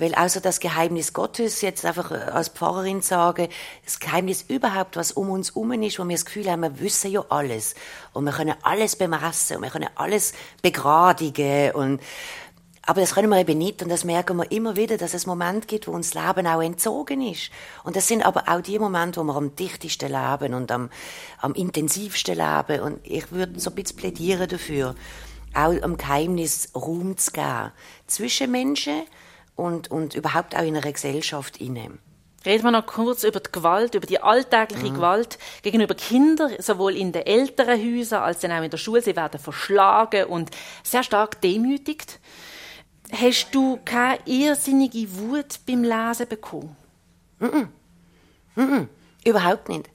[0.00, 3.48] Weil also das Geheimnis Gottes, jetzt einfach äh, als Pfarrerin sagen,
[3.84, 7.10] das Geheimnis überhaupt, was um uns herum ist, wo wir das Gefühl haben, wir wissen
[7.10, 7.74] ja alles.
[8.14, 10.32] Und wir können alles bemessen und wir können alles
[10.62, 12.00] begradigen und,
[12.86, 15.66] aber das können wir eben nicht und das merken wir immer wieder, dass es Momente
[15.66, 17.50] gibt, wo uns das Leben auch entzogen ist.
[17.84, 20.88] Und das sind aber auch die Momente, wo wir am dichtesten leben und am,
[21.42, 22.80] am intensivsten leben.
[22.80, 24.94] Und ich würde so ein bisschen plädieren dafür,
[25.52, 27.72] auch am Geheimnis Raum zu geben.
[28.06, 29.02] Zwischen Menschen,
[29.56, 31.98] und, und überhaupt auch in einer Gesellschaft inne.
[32.46, 34.94] Reden wir noch kurz über die Gewalt, über die alltägliche mhm.
[34.94, 39.02] Gewalt gegenüber Kindern, sowohl in den älteren Häusern als auch in der Schule.
[39.02, 40.50] Sie werden verschlagen und
[40.82, 42.18] sehr stark demütigt.
[43.12, 46.76] Hast du keine irrsinnige Wut beim Lesen bekommen?
[47.40, 47.68] Mhm.
[48.54, 48.88] Mhm.
[49.24, 49.90] Überhaupt nicht.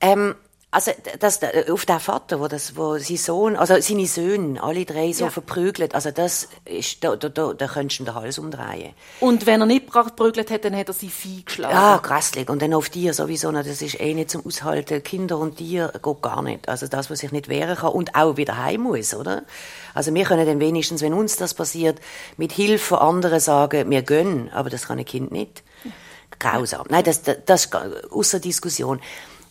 [0.00, 0.34] Ähm,
[0.70, 5.14] Also das, auf den Vater, wo, das, wo sein Sohn, also seine Söhne, alle drei
[5.14, 5.30] so ja.
[5.30, 8.92] verprügelt, also das ist, da, da, da, da könntest du den Hals umdrehen.
[9.20, 11.74] Und wenn er nicht verprügelt hat, dann hat er sie Vieh geschlagen.
[11.74, 12.50] Ja, grässlich.
[12.50, 15.02] Und dann auf Tier sowieso noch, das ist eh nicht zum Aushalten.
[15.02, 16.68] Kinder und Tier geht gar nicht.
[16.68, 19.44] Also das, was sich nicht wehren kann und auch wieder heim muss, oder?
[19.94, 21.98] Also wir können dann wenigstens, wenn uns das passiert,
[22.36, 25.62] mit Hilfe von anderen sagen, wir gönnen, aber das kann ein Kind nicht.
[26.38, 26.86] Grausam.
[26.90, 27.74] Nein, das, das, das ist
[28.12, 29.00] außer Diskussion.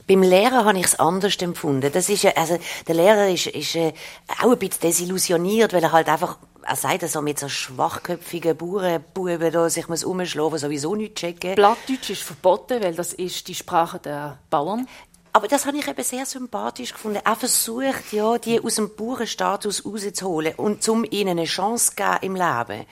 [0.08, 1.92] Beim Lehrer habe ich es anders empfunden.
[1.92, 3.94] Das ist, also, der Lehrer ist, ist äh,
[4.42, 9.52] auch ein bisschen desillusioniert, weil er halt einfach, er sagt so mit so schwachköpfigen Bauernbuben
[9.52, 11.56] da sich muss umschlafen, sowieso nicht checken.
[11.56, 14.88] Plattdeutsch ist verboten, weil das ist die Sprache der Bauern.
[15.34, 17.20] Aber das habe ich eben sehr sympathisch gefunden.
[17.24, 22.18] Er versucht ja, die aus dem Bauernstatus rauszuholen und um ihnen eine Chance zu geben
[22.22, 22.86] im Leben.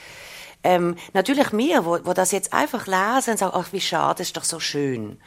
[0.63, 4.28] Ähm, natürlich mir, wo, wo das jetzt einfach lesen und sagen, ach, wie schade, das
[4.28, 5.19] ist doch so schön.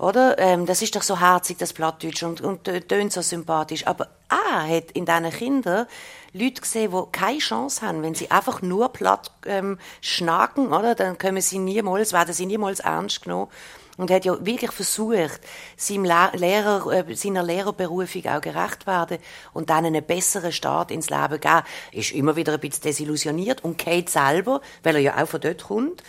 [0.00, 0.38] Oder?
[0.38, 3.86] Ähm, das ist doch so herzig, das Plattdeutsch, und, und äh, tönt so sympathisch.
[3.86, 5.86] Aber er hat in diesen Kindern
[6.32, 10.94] Leute gesehen, die keine Chance haben, wenn sie einfach nur platt ähm, schnacken, oder?
[10.94, 13.50] Dann können sie niemals, werden sie niemals ernst genommen.
[13.98, 15.40] Und hat ja wirklich versucht,
[15.76, 19.18] seinem Lehrer, äh, seiner Lehrerberufung auch gerecht werden
[19.52, 21.62] und dann einen besseren Start ins Leben geben.
[21.92, 25.64] Ist immer wieder ein bisschen desillusioniert und Kate selber, weil er ja auch von dort
[25.64, 26.02] kommt,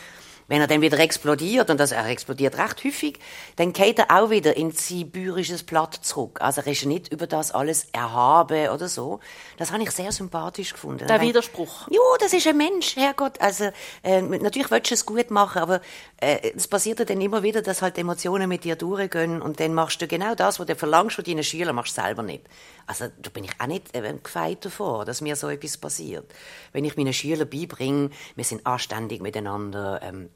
[0.52, 3.18] wenn er dann wieder explodiert, und das, er explodiert recht häufig,
[3.56, 6.42] dann geht er auch wieder in sein bäuerisches Blatt zurück.
[6.42, 9.22] Also er ist nicht über das alles erhaben oder so.
[9.58, 11.08] Das habe ich sehr sympathisch gefunden.
[11.08, 11.88] Der Widerspruch.
[11.90, 13.40] Ja, das ist ein Mensch, Herrgott.
[13.40, 13.72] Also
[14.04, 15.80] äh, natürlich willst du es gut machen, aber
[16.18, 19.74] äh, es passiert ja dann immer wieder, dass halt Emotionen mit dir durchgehen und dann
[19.74, 22.44] machst du genau das, was du verlangst von deinen Schülern, machst du selber nicht.
[22.88, 26.26] Also da bin ich auch nicht äh, gefeit davor, dass mir so etwas passiert.
[26.74, 30.30] Wenn ich meinen Schülern beibringe, wir sind anständig miteinander, ähm,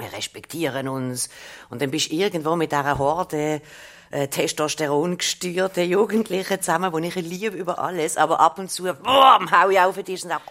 [0.00, 1.28] wir respektieren uns.
[1.68, 3.62] Und dann bist du irgendwo mit dieser Horde
[4.10, 9.50] äh, Testosteron gesteuerte Jugendliche zusammen, wo ich liebe über alles, aber ab und zu, boom,
[9.50, 10.42] hau ich auf den Tisch und sage,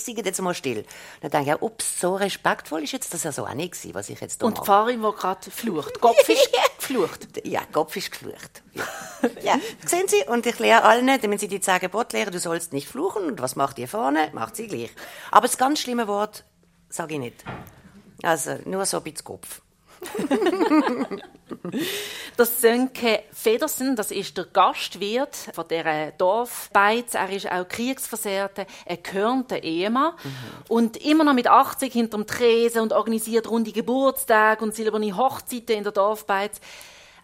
[0.00, 0.84] sage jetzt mal still.
[1.20, 4.08] Dann denke ich ups, so respektvoll ist jetzt das ja so auch nicht gewesen, was
[4.08, 6.00] ich jetzt da Und die Pfarrerin, die gerade flucht.
[6.00, 7.46] Kopf ist geflucht.
[7.46, 8.62] Ja, Kopf ist geflucht.
[8.74, 8.84] Ja.
[9.42, 9.60] ja.
[9.84, 10.22] Sehen Sie?
[10.26, 13.24] Und ich lehre allen, wenn Sie die zehn Gebote lehren, du sollst nicht fluchen.
[13.24, 14.30] Und was macht ihr vorne?
[14.32, 14.90] Macht sie gleich.
[15.30, 16.44] Aber das ganz schlimme Wort
[16.88, 17.44] sage ich nicht.
[18.22, 19.62] Also nur so ein bisschen Kopf.
[22.38, 27.14] der Sönke Federsen, das ist der Gastwirt von dieser Dorfbeiz.
[27.14, 30.30] Er ist auch Kriegsversehrter, er gehört der Ehemann mhm.
[30.68, 35.82] und immer noch mit 80 hinterm Tresen und organisiert runde Geburtstage und silberne Hochzeiten in
[35.84, 36.60] der Dorfbeiz.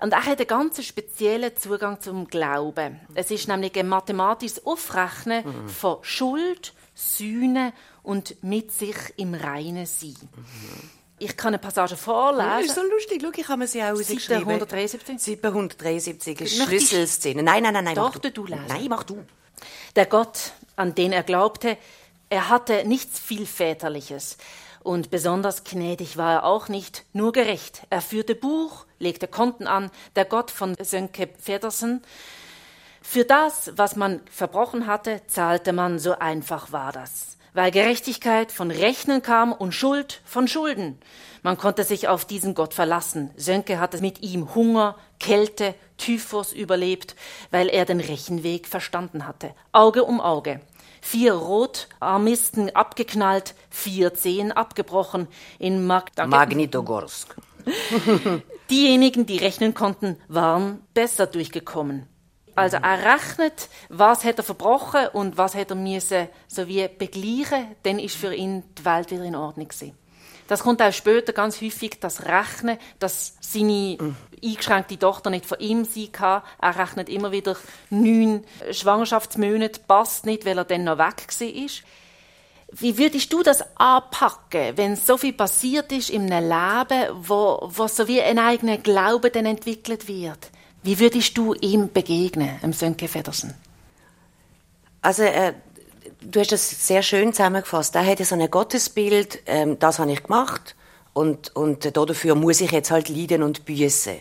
[0.01, 3.01] Und er hat einen ganz speziellen Zugang zum Glauben.
[3.15, 5.69] Es ist nämlich ein mathematisches Aufrechnen mhm.
[5.69, 7.73] von Schuld, Sühne
[8.05, 10.15] und mit sich im Reinen sein.
[10.21, 10.91] Mhm.
[11.19, 12.47] Ich kann eine Passage vorlesen.
[12.47, 13.23] Ja, ist so lustig.
[13.23, 15.21] Schau, ich habe mir sie auch Seite 173.
[15.21, 17.43] 773 ist Schlüsselszene.
[17.43, 17.95] Nein, nein, nein, nein.
[17.95, 18.31] Doch, du.
[18.31, 18.65] du lesen.
[18.69, 19.25] Nein, mach du.
[19.97, 21.79] Der Gott, an den er glaubte,
[22.29, 24.37] er hatte nichts vielväterliches.
[24.83, 27.83] Und besonders gnädig war er auch nicht, nur gerecht.
[27.89, 32.03] Er führte Buch, legte Konten an, der Gott von Sönke Feddersen.
[33.01, 38.71] Für das, was man verbrochen hatte, zahlte man, so einfach war das weil Gerechtigkeit von
[38.71, 40.99] Rechnen kam und Schuld von Schulden.
[41.43, 43.31] Man konnte sich auf diesen Gott verlassen.
[43.37, 47.15] Sönke hatte mit ihm Hunger, Kälte, Typhus überlebt,
[47.51, 49.55] weil er den Rechenweg verstanden hatte.
[49.73, 50.61] Auge um Auge.
[51.01, 57.37] Vier Rotarmisten abgeknallt, vier Zehen abgebrochen in Mag Magnitogorsk.
[58.71, 62.09] Diejenigen, die rechnen konnten, waren besser durchgekommen.
[62.55, 67.75] Also er rechnet, was hat er verbrochen und was hat er müssen so wie begleichen,
[67.83, 69.97] dann ist für ihn die Welt wieder in Ordnung gewesen.
[70.47, 73.97] Das kommt auch später ganz häufig, das Rechnen, dass seine
[74.45, 76.43] eingeschränkte Tochter nicht von ihm sein kann.
[76.61, 77.57] Er rechnet immer wieder
[77.89, 81.69] neun Schwangerschaftsmonate, passt nicht, weil er dann noch weg war.
[82.77, 87.87] Wie würdest du das anpacken, wenn so viel passiert ist in einem Leben, wo, wo
[87.87, 90.51] so wie ein eigener Glaube dann entwickelt wird?
[90.85, 93.55] Wie würdest du ihm begegnen, dem Sönke Federsen?
[95.01, 95.55] Also, äh,
[96.21, 97.95] du hast das sehr schön zusammengefasst.
[97.95, 100.77] Er hatte so ein Gottesbild, ähm, das habe ich gemacht
[101.15, 104.17] und, und dafür muss ich jetzt halt leiden und büßen.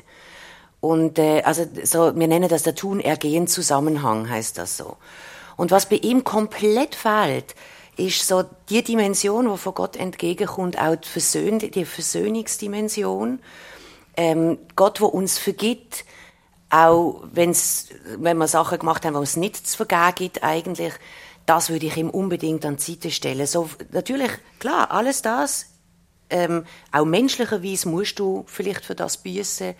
[0.79, 4.95] Und äh, also so, wir nennen das der Tun-Ergehen-Zusammenhang, heißt das so.
[5.57, 7.55] Und was bei ihm komplett fehlt,
[7.97, 13.39] ist so die Dimension, wo von Gott entgegenkommt, auch die, Versöhn die Versöhnungsdimension.
[14.15, 16.05] Ähm, Gott, wo uns vergibt,
[16.73, 20.93] auch wenn's, wenn wir Sachen gemacht haben, wo es nicht zu vergeben gibt eigentlich,
[21.45, 23.45] das würde ich ihm unbedingt an die Seite stellen.
[23.45, 25.67] So, natürlich, klar, alles das,
[26.29, 29.75] ähm, auch menschlicherweise musst du vielleicht für das büßen.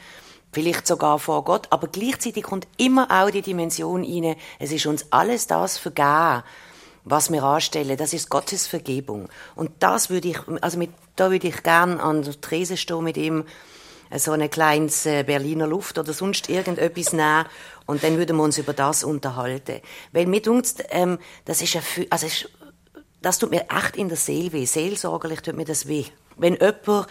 [0.52, 5.08] vielleicht sogar vor Gott, aber gleichzeitig kommt immer auch die Dimension rein, es ist uns
[5.10, 6.44] alles das vergeben,
[7.06, 9.30] was wir anstellen, das ist Gottes Vergebung.
[9.56, 13.18] Und das würde ich, also mit, da würde ich gern an der Trese stehen mit
[13.18, 13.46] ihm,
[14.20, 17.46] so ein kleines äh, Berliner Luft oder sonst irgendetwas nehmen
[17.86, 19.82] und dann würden wir uns über das unterhalten.
[20.12, 22.50] Weil mir denkt, ähm, das ist ein, also ist,
[23.22, 24.66] das tut mir echt in der Seele weh.
[24.66, 26.06] Seelsorgerlich tut mir das weh.
[26.38, 27.08] Wenn jemand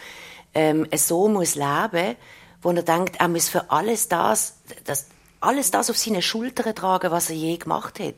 [0.55, 2.17] ähm, so muss leben,
[2.61, 5.07] wo er denkt, er muss für alles das, das
[5.41, 8.15] alles das auf seine Schultern tragen, was er je gemacht hat.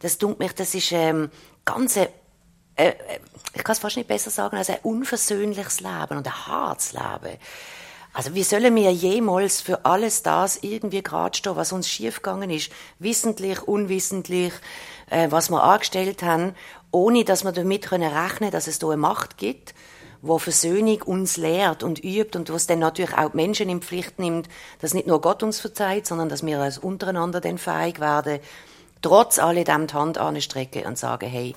[0.00, 1.30] Das tut mich, das ist ähm,
[1.64, 2.08] ganz äh,
[2.76, 2.94] äh,
[3.54, 7.38] ich kann es fast nicht besser sagen, als ein unversöhnliches Leben und ein hartes Leben.
[8.14, 12.70] Also wie sollen wir jemals für alles das irgendwie gerade stehen, was uns schiefgegangen ist,
[13.00, 14.52] wissentlich, unwissentlich,
[15.10, 16.54] äh, was wir angestellt haben,
[16.92, 19.74] ohne dass wir damit rechnen können, dass es da eine Macht gibt,
[20.22, 24.20] wo Versöhnung uns lehrt und übt und was dann natürlich auch die Menschen in Pflicht
[24.20, 24.48] nimmt,
[24.80, 28.38] dass nicht nur Gott uns verzeiht, sondern dass wir als untereinander dann fähig werden,
[29.02, 31.56] trotz alledem die Hand anstrecken und sagen, hey,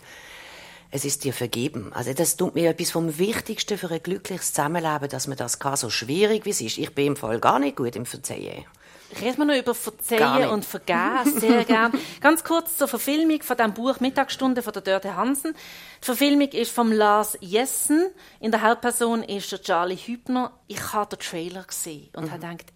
[0.91, 1.91] es ist dir vergeben.
[1.93, 5.76] Also das tut mir etwas vom Wichtigsten für ein glückliches Zusammenleben, dass man das kann,
[5.76, 6.78] so schwierig wie es ist.
[6.78, 8.65] Ich bin im Fall gar nicht gut im Verzeihen.
[9.21, 11.93] Reden wir noch über Verzeihen und Vergehen, sehr gern.
[12.21, 15.54] Ganz kurz zur Verfilmung von dem Buch Mittagsstunde von der Dörte Hansen.
[16.02, 18.10] Die Verfilmung ist vom Lars Jessen.
[18.41, 20.52] In der Hauptperson ist der Charlie Hübner.
[20.67, 22.32] Ich habe den Trailer gesehen und mhm.
[22.32, 22.73] habe gedacht,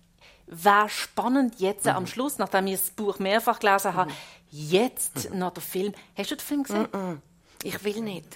[0.47, 1.91] wäre spannend jetzt mhm.
[1.91, 4.15] am Schluss, nachdem ich das Buch mehrfach gelesen habe, mhm.
[4.52, 5.39] jetzt mhm.
[5.39, 5.93] noch der Film.
[6.15, 6.88] Hast du den Film gesehen?
[6.93, 7.21] Mhm.
[7.63, 8.28] Ich will nicht.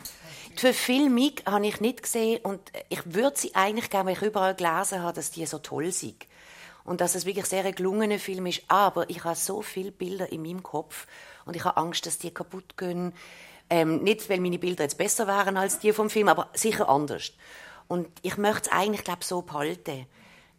[0.52, 4.56] Die Verfilmung habe ich nicht gesehen und ich würde sie eigentlich gerne, weil ich überall
[4.56, 6.26] gelesen habe, dass die so toll sind
[6.86, 8.62] und dass es wirklich sehr ein gelungener Film ist.
[8.68, 11.08] Aber ich habe so viele Bilder in meinem Kopf
[11.46, 13.14] und ich habe Angst, dass die kaputt gehen.
[13.70, 17.32] Ähm, nicht, weil meine Bilder jetzt besser wären als die vom Film, aber sicher anders.
[17.88, 20.06] Und ich möchte es eigentlich, glaube so behalten.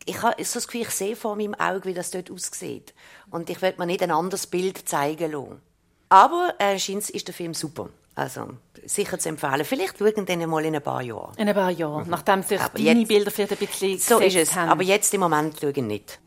[0.04, 2.94] Ich habe so das Gefühl, ich sehe vor meinem Auge, wie das dort aussieht.
[3.30, 5.62] Und ich werde mir nicht ein anderes Bild zeigen lassen.
[6.08, 7.88] Aber äh, scheint ist der Film super.
[8.16, 8.48] Also
[8.86, 9.62] sicher zu empfehlen.
[9.66, 11.36] Vielleicht schauen dann mal in ein paar Jahren.
[11.36, 12.10] In ein paar Jahren, mhm.
[12.10, 14.70] nachdem sich aber deine jetzt, Bilder vielleicht ein bisschen So ist es, haben.
[14.70, 16.18] aber jetzt im Moment schauen nicht.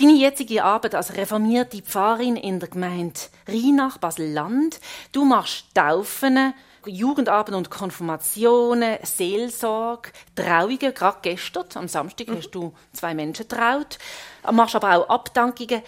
[0.00, 4.80] Deine jetzige Arbeit als reformierte Pfarrerin in der Gemeinde Rheinach, Basel-Land.
[5.12, 6.52] Du machst Taufen,
[6.84, 10.94] Jugendabend und Konfirmationen, Seelsorge, Trauungen.
[10.94, 12.38] Gerade gestern, am Samstag, mhm.
[12.38, 13.98] hast du zwei Menschen traut.
[14.44, 15.82] Du machst aber auch Abdankungen.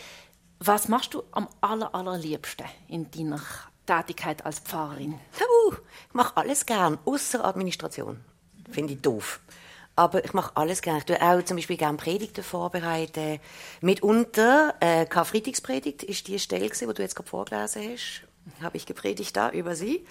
[0.60, 3.40] Was machst du am aller, allerliebsten in deiner
[3.88, 5.14] Tätigkeit als Pfarrerin?
[5.14, 5.72] Uh,
[6.08, 8.20] ich mache alles gern, außer Administration.
[8.70, 9.40] Finde ich doof.
[9.96, 10.98] Aber ich mache alles gerne.
[10.98, 13.40] Ich tue auch zum Beispiel gerne Predigten vorbereiten.
[13.80, 18.62] Mitunter, äh, Karfreitagspredigt ist die Stelle, die du jetzt gerade vorgelesen hast.
[18.62, 20.06] Habe ich gepredigt da über sie.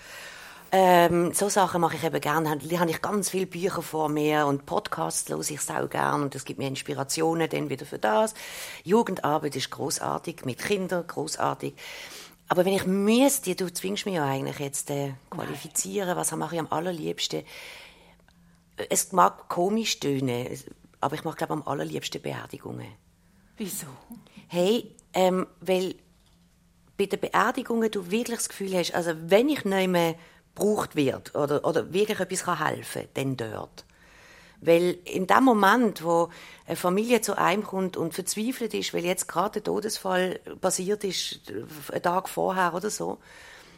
[0.71, 2.57] Ähm, so Sachen mache ich eben gerne.
[2.57, 6.35] Da habe ich ganz viele Bücher vor mir und Podcasts höre ich auch gerne und
[6.35, 8.33] das gibt mir Inspirationen dann wieder für das.
[8.83, 11.75] Jugendarbeit ist großartig mit Kindern, großartig.
[12.49, 16.61] Aber wenn ich müsste, du zwingst mich ja eigentlich jetzt äh, qualifizieren, was mache ich
[16.61, 17.43] am allerliebsten?
[18.89, 20.47] Es mag komisch tönen,
[21.01, 22.87] aber ich mache glaube am allerliebsten Beerdigungen.
[23.57, 23.87] Wieso?
[24.47, 25.95] Hey, ähm, weil
[26.97, 30.15] bei den Beerdigungen du wirklich das Gefühl hast, also wenn ich nicht mehr
[30.55, 33.85] gebraucht wird oder, oder wirklich etwas helfen kann, dann dort.
[34.59, 36.29] Weil in dem Moment, wo
[36.65, 41.41] eine Familie zu einem kommt und verzweifelt ist, weil jetzt gerade der Todesfall passiert ist,
[41.91, 43.19] einen Tag vorher oder so,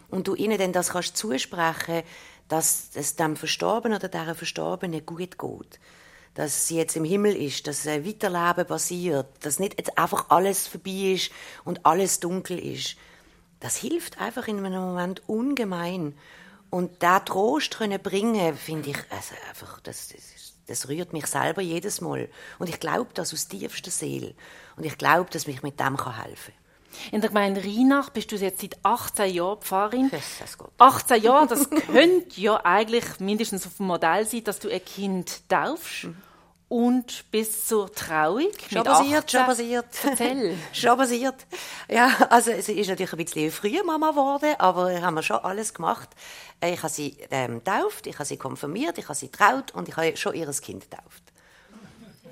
[0.09, 2.03] und du ihnen dann das kannst zusprechen,
[2.47, 5.79] dass es dem Verstorbenen oder der Verstorbenen gut geht,
[6.33, 10.67] dass sie jetzt im Himmel ist, dass ein Weiterleben passiert, dass nicht jetzt einfach alles
[10.67, 11.31] vorbei ist
[11.63, 12.95] und alles dunkel ist.
[13.59, 16.17] Das hilft einfach in einem Moment ungemein.
[16.69, 21.61] Und da Trost können bringen, finde ich, also einfach, das, das das rührt mich selber
[21.61, 22.29] jedes Mal.
[22.59, 24.33] Und ich glaube das aus tiefster Seele.
[24.77, 26.59] Und ich glaube, dass mich mit dem helfen kann.
[27.11, 30.09] In der Gemeinde Rheinach bist du jetzt seit 18 Jahren Pfarrerin.
[30.77, 35.47] 18 Jahre, das könnte ja eigentlich mindestens auf dem Modell sein, dass du ein Kind
[35.49, 36.05] taufst.
[36.05, 36.28] Mhm
[36.69, 38.47] und bis zur Trauung.
[38.71, 39.85] Schon passiert, schon passiert.
[40.03, 40.57] Erzähl.
[40.73, 41.47] schon passiert.
[41.89, 45.73] Ja, also es ist natürlich ein bisschen früher Mama geworden, aber haben wir schon alles
[45.73, 46.09] gemacht.
[46.61, 49.89] Äh, ich habe sie ähm, tauft, ich habe sie konfirmiert, ich habe sie traut und
[49.89, 51.23] ich habe schon ihr Kind tauft.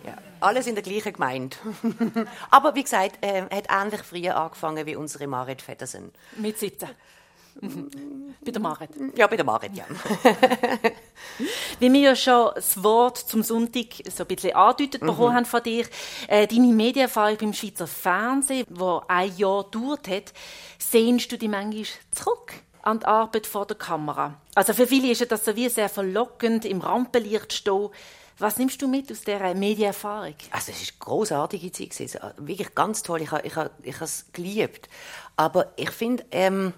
[0.06, 1.58] Ja, alles in der gleichen Gemeinde.
[2.52, 6.12] aber wie gesagt, äh, hat ähnlich früher angefangen wie unsere Marit Feddersen.
[6.38, 6.90] Mit 17.
[8.44, 8.90] bei der Marit?
[9.16, 9.86] Ja, bei der Marit, ja.
[11.80, 15.08] Wie wir ja schon das Wort zum Sonntag so ein bisschen angedeutet mhm.
[15.08, 15.86] bekommen haben von dir,
[16.28, 20.34] äh, deine Medienerfahrung beim Schweizer Fernsehen, wo ein Jahr gedauert hat,
[20.78, 22.54] sehnst du dich manchmal zurück?
[22.88, 24.36] an die Arbeit vor der Kamera.
[24.56, 27.90] Also für viele ist das so wie sehr verlockend, im Rampenlicht stehen.
[28.40, 30.36] Was nimmst du mit aus dieser Medienerfahrung?
[30.52, 33.22] Also es ist großartige Zeit, wirklich ganz toll.
[33.22, 34.88] Ich habe ich habe, ich habe es geliebt.
[35.36, 36.74] Aber ich finde, ähm,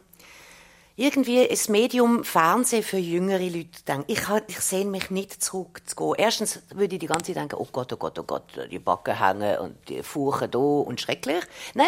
[0.99, 4.03] irgendwie das Medium Fernsehen für jüngere Leute denken.
[4.07, 6.15] Ich, ich sehe mich nicht zurückzugehen.
[6.17, 9.17] Erstens würde ich die ganze Zeit denken, oh Gott, oh Gott, oh Gott, die Backen
[9.17, 11.41] hängen und die Furchen da und schrecklich.
[11.73, 11.87] Nein,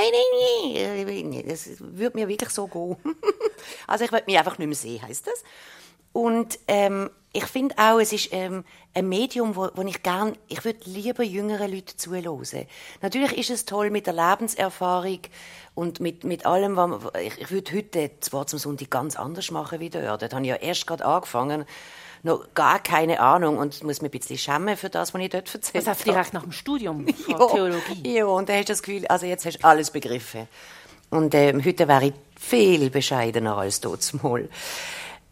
[0.73, 2.95] nein, nein, das würde mir wirklich so gehen.
[3.87, 5.43] also ich würde mich einfach nicht mehr sehen, heißt das.
[6.13, 10.65] Und ähm, ich finde auch, es ist ähm, ein Medium, wo, wo ich gern, ich
[10.65, 12.67] würde lieber jüngere Leute zuhören.
[13.01, 15.19] Natürlich ist es toll mit der Lebenserfahrung
[15.73, 16.91] und mit, mit allem, was
[17.21, 20.21] ich, ich würde heute zwar zum Sonntag ganz anders machen wie dort.
[20.21, 21.65] Dort habe ich ja erst gerade angefangen,
[22.23, 25.55] noch gar keine Ahnung und muss mir ein bisschen schämen für das, was ich dort
[25.55, 25.95] erzählt habe.
[25.95, 28.13] Das direkt nach dem Studium von ja, Theologie.
[28.13, 30.47] Ja, und da hast du das Gefühl, also jetzt hast du alles begriffen.
[31.09, 34.49] Und ähm, heute wäre ich viel bescheidener als dort mal.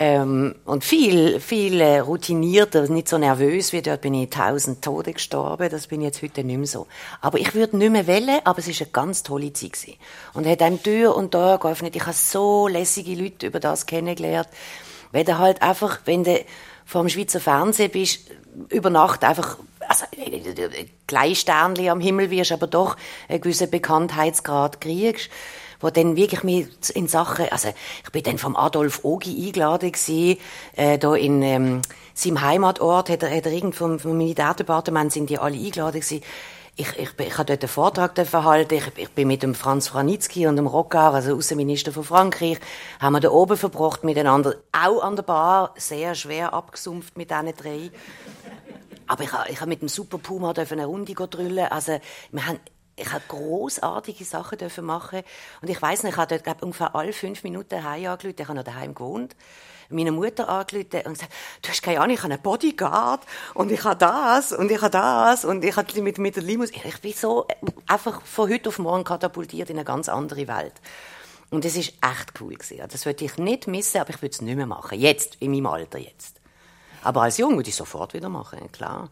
[0.01, 5.11] Ähm, und viel, viel äh, routinierter, nicht so nervös wie dort bin ich tausend Tode
[5.11, 6.87] gestorben, das bin ich jetzt heute nicht mehr so.
[7.19, 9.97] Aber ich würde nicht mehr wählen, aber es ist eine ganz tolle Zeit gewesen.
[10.33, 11.97] Und hat einem Tür und Tür geöffnet.
[11.97, 14.47] Ich habe so lässige Leute über das kennengelernt.
[15.11, 16.39] Wenn du halt einfach, wenn du
[16.85, 18.31] vor dem Schweizer Fernsehen bist,
[18.69, 20.05] über Nacht einfach, also,
[21.07, 22.95] gleich Sternli am Himmel wirst, aber doch
[23.27, 25.29] einen gewissen Bekanntheitsgrad kriegst
[25.79, 27.69] wo dann wirklich mir in Sachen, also
[28.03, 30.39] ich bin dann vom Adolf Ogi eingeladen gewesen,
[30.75, 31.81] äh, da in ähm,
[32.13, 36.21] seinem Heimatort, hat er, hat er irgend vom, vom Militärdepartement sind die alle eingeladen gewesen.
[36.75, 38.75] Ich, ich, ich habe dort einen Vortrag halten.
[38.75, 42.57] Ich, ich bin mit dem Franz Franitzky und dem Rocard, also Außenminister von Frankreich,
[43.01, 44.55] haben wir da oben verbracht miteinander.
[44.71, 47.91] Auch an der Bar, sehr schwer abgesumpft mit diesen drei.
[49.07, 51.67] Aber ich ich habe mit dem Super Puma eine Runde drüllen.
[51.69, 51.99] Also,
[52.31, 52.59] wir haben
[52.99, 55.21] ich habe großartige Sachen dürfen machen
[55.61, 58.35] und ich weiß nicht, ich habe dort ungefähr alle fünf Minuten heim angerufen.
[58.37, 59.35] Ich habe noch daheim gewohnt
[59.89, 63.21] meine Mutter angerufen und gesagt, du hast keine Ahnung, ich habe einen Bodyguard
[63.55, 66.69] und ich habe das und ich habe das und ich habe mit, mit der Limus,
[66.71, 67.47] ich bin so
[67.87, 70.73] einfach von heute auf morgen katapultiert in eine ganz andere Welt.
[71.49, 72.87] Und das ist echt cool gewesen.
[72.91, 74.99] Das würde ich nicht missen, aber ich würde es nicht mehr machen.
[74.99, 76.39] Jetzt, in meinem Alter jetzt.
[77.01, 79.09] Aber als Jung würde ich sofort wieder machen, klar.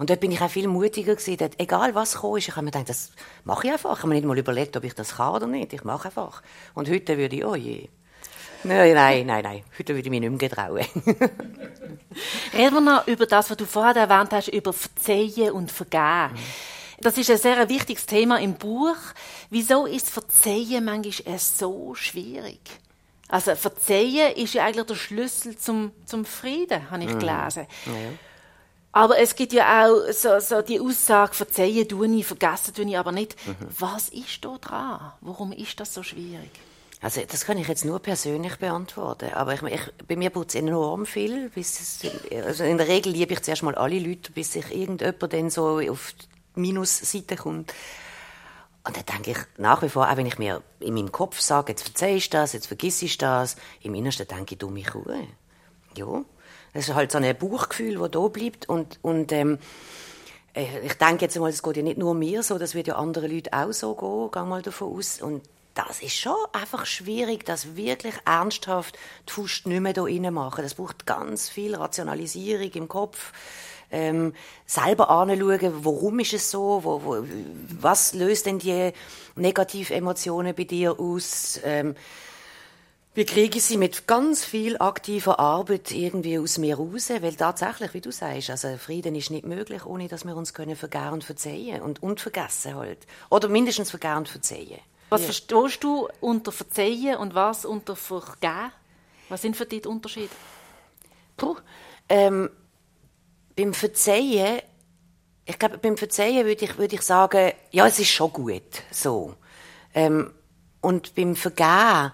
[0.00, 1.36] Und dort bin ich auch viel mutiger gewesen.
[1.36, 3.10] Dort, egal was gekommen ist, ich habe mir gedacht, das
[3.44, 3.92] mache ich einfach.
[3.92, 5.74] Ich habe mir nicht mal überlegt, ob ich das kann oder nicht.
[5.74, 6.42] Ich mache einfach.
[6.72, 7.86] Und heute würde ich, oh je.
[8.64, 9.62] Nein, nein, nein, nein.
[9.78, 10.86] Heute würde ich mich nicht mehr trauen.
[12.54, 16.30] Reden wir noch über das, was du vorher erwähnt hast, über Verzeihen und Vergehen.
[17.00, 18.96] Das ist ein sehr wichtiges Thema im Buch.
[19.50, 22.60] Wieso ist Verzeihen manchmal so schwierig?
[23.28, 27.18] Also Verzeihen ist ja eigentlich der Schlüssel zum, zum Frieden, habe ich mhm.
[27.18, 27.66] gelesen.
[27.84, 27.94] Mhm.
[27.94, 28.29] Ja.
[28.92, 32.98] Aber es gibt ja auch so, so die Aussage, verzeihen tue ich, vergessen tue ich
[32.98, 33.36] aber nicht.
[33.46, 33.68] Mhm.
[33.78, 35.12] Was ist da dran?
[35.20, 36.50] Warum ist das so schwierig?
[37.00, 39.32] Also das kann ich jetzt nur persönlich beantworten.
[39.32, 41.48] Aber ich, ich, bei mir es enorm viel.
[41.50, 45.32] Bis es, also in der Regel liebe ich zuerst mal alle Leute, bis sich irgendjemand
[45.32, 46.12] dann so auf
[46.56, 47.72] die Minusseite kommt.
[48.82, 51.72] Und dann denke ich nach wie vor, auch wenn ich mir in meinem Kopf sage,
[51.72, 55.26] jetzt verzeihst du das, jetzt vergiss ich das, im Innersten denke ich, du mich Ruhe.
[55.96, 56.24] Ja,
[56.72, 58.68] das ist halt so ein Bauchgefühl, das da bleibt.
[58.68, 59.58] Und, und ähm,
[60.54, 62.96] äh, ich denke jetzt mal, es geht ja nicht nur mir so, das wird ja
[62.96, 65.20] anderen Leuten auch so gehen, gehe mal davon aus.
[65.20, 65.42] Und
[65.74, 68.98] das ist schon einfach schwierig, das wirklich ernsthaft
[69.28, 70.62] die Faust nicht mehr da machen.
[70.62, 73.32] Das braucht ganz viel Rationalisierung im Kopf.
[73.92, 74.34] Ähm,
[74.66, 77.24] selber anschauen, warum ist es so, wo, wo,
[77.80, 78.92] was löst denn die
[79.34, 81.96] negativen Emotionen bei dir aus, ähm,
[83.14, 87.10] wie kriege ich sie mit ganz viel aktiver Arbeit irgendwie aus mir raus?
[87.10, 90.76] Weil tatsächlich, wie du sagst, also Frieden ist nicht möglich, ohne dass wir uns können
[90.76, 93.06] vergehen und verzeihen und, und vergessen halt.
[93.28, 94.78] Oder mindestens vergehen und verzeihen.
[95.08, 95.26] Was ja.
[95.26, 98.70] verstehst du unter Verzeihen und was unter Vergehen?
[99.28, 100.30] Was sind für dich die Unterschiede?
[101.36, 101.56] Puh,
[102.08, 102.48] ähm,
[103.56, 104.60] beim Verzeihen,
[105.46, 109.34] ich glaube, beim Verzeihen würde ich, würde ich sagen, ja, es ist schon gut, so.
[109.94, 110.32] Ähm,
[110.80, 112.12] und beim Vergehen,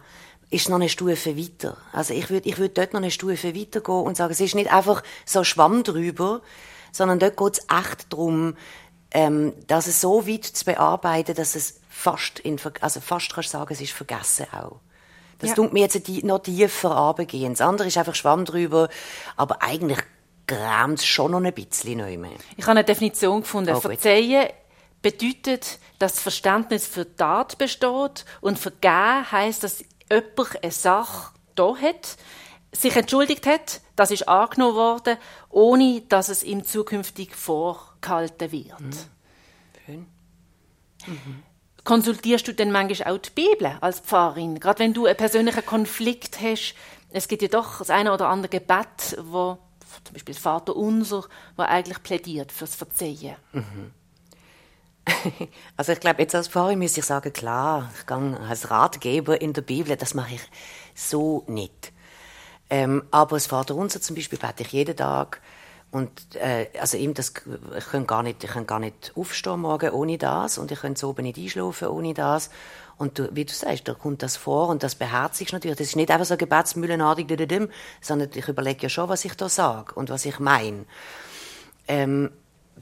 [0.56, 1.76] ist noch eine Stufe weiter.
[1.92, 4.54] Also ich würde ich würd dort noch eine Stufe weiter gehen und sagen, es ist
[4.54, 6.40] nicht einfach so Schwamm drüber,
[6.92, 8.56] sondern dort geht es echt darum,
[9.12, 13.58] ähm, dass es so weit zu bearbeiten, dass es fast, in, also fast kannst du
[13.58, 14.80] sagen, es ist vergessen auch.
[15.38, 15.56] Das ja.
[15.56, 17.52] tut mir jetzt noch tiefer runtergehen.
[17.52, 18.88] Das andere ist einfach Schwamm drüber,
[19.36, 19.98] aber eigentlich
[20.46, 22.30] grämt es schon noch ein bisschen neu mehr.
[22.56, 23.74] Ich habe eine Definition gefunden.
[23.74, 24.48] Oh, Verzeihen
[25.02, 31.76] bedeutet, dass das Verständnis für Tat besteht und vergeben heißt, dass jemand eine Sache da
[31.76, 32.16] hat,
[32.72, 35.16] sich entschuldigt hat, das ist angenommen worden,
[35.48, 38.80] ohne dass es ihm zukünftig vorgehalten wird.
[38.80, 38.92] Mhm.
[39.84, 40.06] Schön.
[41.06, 41.42] Mhm.
[41.84, 44.58] Konsultierst du denn manchmal auch die Bibel als Pfarrerin?
[44.58, 46.74] Gerade wenn du einen persönlichen Konflikt hast,
[47.10, 49.58] es gibt ja doch das eine oder andere Gebet, wo
[50.04, 51.24] zum Beispiel Vater Unser,
[51.56, 53.36] der eigentlich plädiert fürs Verzeihen.
[53.52, 53.92] Mhm.
[55.76, 59.52] Also ich glaube, jetzt als Pfarrer muss ich sagen, klar, ich gehe als Ratgeber in
[59.52, 60.50] der Bibel, das mache ich
[60.94, 61.92] so nicht.
[62.68, 65.40] Ähm, aber das Vaterunser zum Beispiel bete ich jeden Tag.
[65.92, 67.32] Und äh, also ihm das,
[67.78, 70.96] ich kann gar nicht, ich kann gar nicht aufstehen morgen ohne das und ich kann
[70.96, 72.50] so oben nicht einschlafen ohne das.
[72.98, 75.78] Und du, wie du sagst, da kommt das vor und das beherzigst natürlich.
[75.78, 77.28] Das ist nicht einfach so gebetsmühlenartig,
[78.00, 80.86] sondern ich überlege ja schon, was ich da sage und was ich meine.
[81.86, 82.30] Ähm,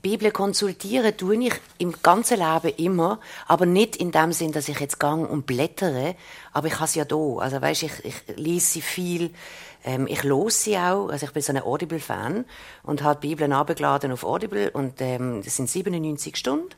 [0.05, 4.79] Bibel konsultieren tue ich im ganzen Leben immer, aber nicht in dem Sinn, dass ich
[4.79, 6.15] jetzt gang und blättere,
[6.53, 7.39] aber ich habe sie ja da.
[7.39, 9.31] Also weißt, ich, ich lese sie viel,
[9.83, 11.09] ähm, ich los sie auch.
[11.09, 12.45] Also ich bin so ein Audible-Fan
[12.83, 16.69] und habe die Bibel abgeladen auf Audible und ähm, das sind 97 Stunden.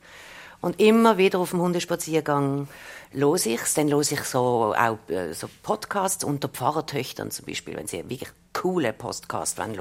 [0.61, 2.68] Und immer wieder auf dem Hundespaziergang
[3.12, 3.74] los ich's.
[3.74, 8.31] Dann los ich so auch äh, so Podcasts unter Pfarrertöchtern zum Beispiel, wenn sie wirklich
[8.53, 9.74] coole Podcasts hören.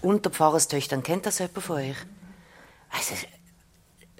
[0.00, 1.96] Unter Pfarrerstöchtern, kennt das jemand von euch?
[2.90, 3.14] Also,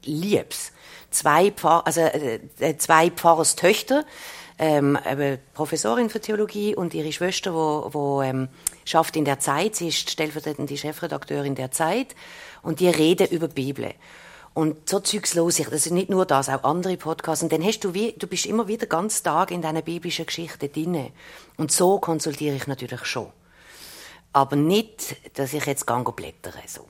[0.04, 0.72] lieb's.
[1.10, 4.04] Zwei, Pfarr, also, äh, äh zwei Pfarrerstöchter,
[4.58, 4.98] ähm,
[5.54, 8.48] Professorin für Theologie und ihre Schwester, wo, wo ähm,
[8.84, 12.14] schafft in der Zeit, sie ist stellvertretende Chefredakteurin der Zeit
[12.62, 13.94] und die reden über die Bibel.
[14.54, 15.68] Und so Zeugs los ich.
[15.68, 17.44] Das ist nicht nur das, auch andere Podcasts.
[17.44, 20.68] Und dann hast du wie, du bist immer wieder ganz Tag in deiner biblischen Geschichte
[20.68, 21.12] drinne.
[21.56, 23.30] Und so konsultiere ich natürlich schon.
[24.32, 26.86] Aber nicht, dass ich jetzt gang blättere, so.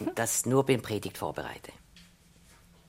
[0.00, 0.12] Mhm.
[0.14, 1.72] Das nur beim Predigt vorbereite.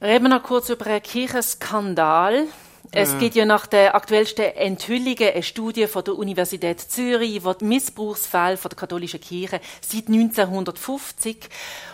[0.02, 2.46] Reden wir noch kurz über einen Kirchenskandal.
[2.92, 3.20] Es mhm.
[3.20, 8.58] gibt ja nach der aktuellsten Enthüllung eine Studie von der Universität Zürich, die die Missbrauchsfälle
[8.58, 11.50] von der katholischen Kirche seit 1950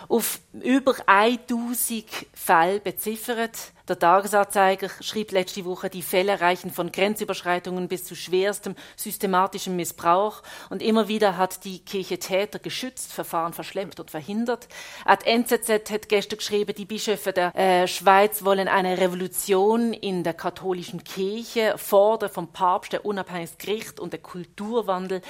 [0.08, 3.73] auf über 1000 Fälle beziffert.
[3.86, 10.42] Der Tagesanzeiger schrieb letzte Woche, die Fälle reichen von Grenzüberschreitungen bis zu schwerstem systematischem Missbrauch.
[10.70, 14.68] Und immer wieder hat die Kirche Täter geschützt, Verfahren verschleppt und verhindert.
[15.04, 20.32] Ad NZZ hat gestern geschrieben, die Bischöfe der äh, Schweiz wollen eine Revolution in der
[20.32, 25.20] katholischen Kirche, fordern vom Papst der unabhängiges Gericht und der Kulturwandel.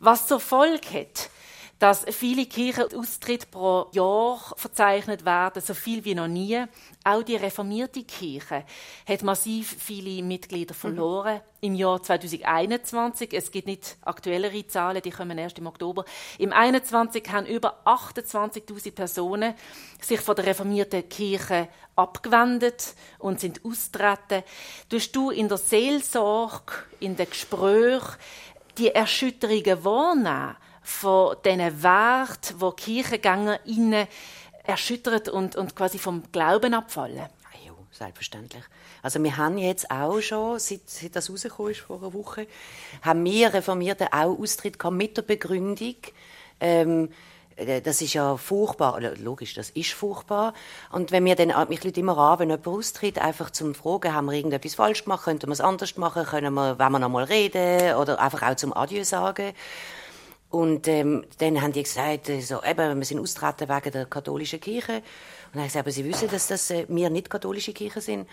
[0.00, 1.30] Was zur Folge hat,
[1.78, 6.64] dass viele Kirchenaustritte pro Jahr verzeichnet werden, so viel wie noch nie.
[7.04, 8.64] Auch die reformierte Kirche
[9.06, 10.78] hat massiv viele Mitglieder mhm.
[10.78, 11.40] verloren mhm.
[11.60, 13.34] im Jahr 2021.
[13.34, 16.06] Es gibt nicht aktuellere Zahlen, die kommen erst im Oktober.
[16.38, 19.54] Im 2021 haben über 28.000 Personen
[20.00, 24.44] sich von der reformierten Kirche abgewendet und sind austreten.
[24.88, 28.16] Tust du in der Seelsorge, in den Gesprächen
[28.78, 30.56] die Erschütterungen wahrnehmen?
[30.86, 34.06] Von diesen Werten, die Kirchengänger innen
[34.62, 37.18] erschüttert und, und quasi vom Glauben abfallen?
[37.18, 38.62] Ah, ja, selbstverständlich.
[39.02, 42.46] Also wir haben jetzt auch schon, seit, seit das rausgekommen ist vor einer Woche,
[43.02, 45.96] haben wir Reformierte auch Austritt gehabt mit der Begründung,
[46.60, 47.10] ähm,
[47.56, 50.54] äh, das ist ja furchtbar, logisch, das ist furchtbar.
[50.92, 54.26] Und wenn wir dann, mich Leute immer an, wenn jemand austritt, einfach zum Fragen, haben
[54.26, 57.24] wir irgendetwas falsch gemacht, könnten wir es anders machen, können wir, wenn wir noch mal
[57.24, 59.52] reden, oder einfach auch zum Adieu sagen.
[60.56, 64.58] Und ähm, dann haben die gesagt, äh, so, eben, wir sind austreten wegen der katholischen
[64.58, 64.94] Kirche.
[64.94, 65.02] Und
[65.52, 68.26] dann habe ich gesagt, aber sie wissen, dass das, äh, wir nicht katholische Kirche sind.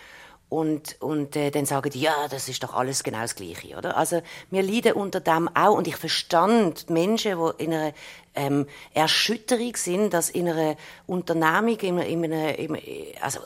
[0.49, 3.97] Und, und äh, dann sagen die, ja, das ist doch alles genau das Gleiche, oder?
[3.97, 4.21] Also
[4.51, 5.75] wir leiden unter dem auch.
[5.75, 7.93] Und ich verstand Menschen, die in einer
[8.35, 10.75] ähm, Erschütterung sind, dass in einer
[11.07, 12.77] Unternehmung, in, in einer, in,
[13.19, 13.39] also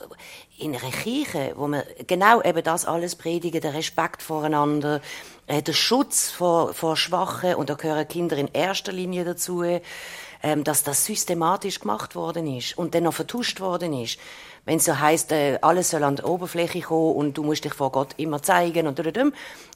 [0.57, 5.01] in einer Kirche, wo man genau eben das alles predigen, der Respekt voreinander,
[5.45, 10.63] äh, der Schutz vor, vor Schwachen, und da gehören Kinder in erster Linie dazu, ähm,
[10.63, 14.19] dass das systematisch gemacht worden ist und dann noch vertuscht worden ist.
[14.67, 17.73] Wenn es so heisst, äh, alles soll an die Oberfläche kommen und du musst dich
[17.73, 19.31] vor Gott immer zeigen und dudum,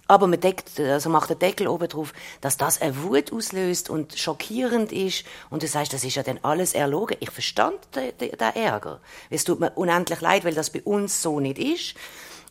[0.06, 2.12] aber man deckt, also macht den Deckel oben drauf,
[2.42, 6.40] dass das eine Wut auslöst und schockierend ist und du sagst, das ist ja dann
[6.42, 7.16] alles erlogen.
[7.22, 9.00] Ich verstand den, den, den Ärger.
[9.30, 11.96] Es tut mir unendlich leid, weil das bei uns so nicht ist.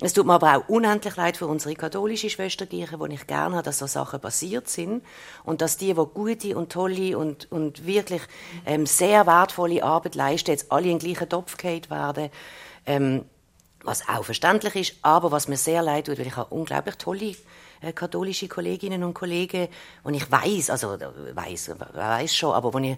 [0.03, 3.65] Es tut mir aber auch unendlich leid für unsere katholische Schwesterkirche, wo ich gerne habe,
[3.65, 5.05] dass so Sachen passiert sind.
[5.45, 8.23] Und dass die, die gute und tolle und, und wirklich
[8.65, 12.31] ähm, sehr wertvolle Arbeit leisten, jetzt alle in den gleichen Topf gehalten werden,
[12.87, 13.25] ähm,
[13.85, 17.35] was auch verständlich ist, aber was mir sehr leid tut, weil ich habe unglaublich tolle
[17.83, 19.69] äh, katholische Kolleginnen und Kollegen.
[20.03, 22.97] Und ich weiß, also weiß, weiß schon, aber wenn ich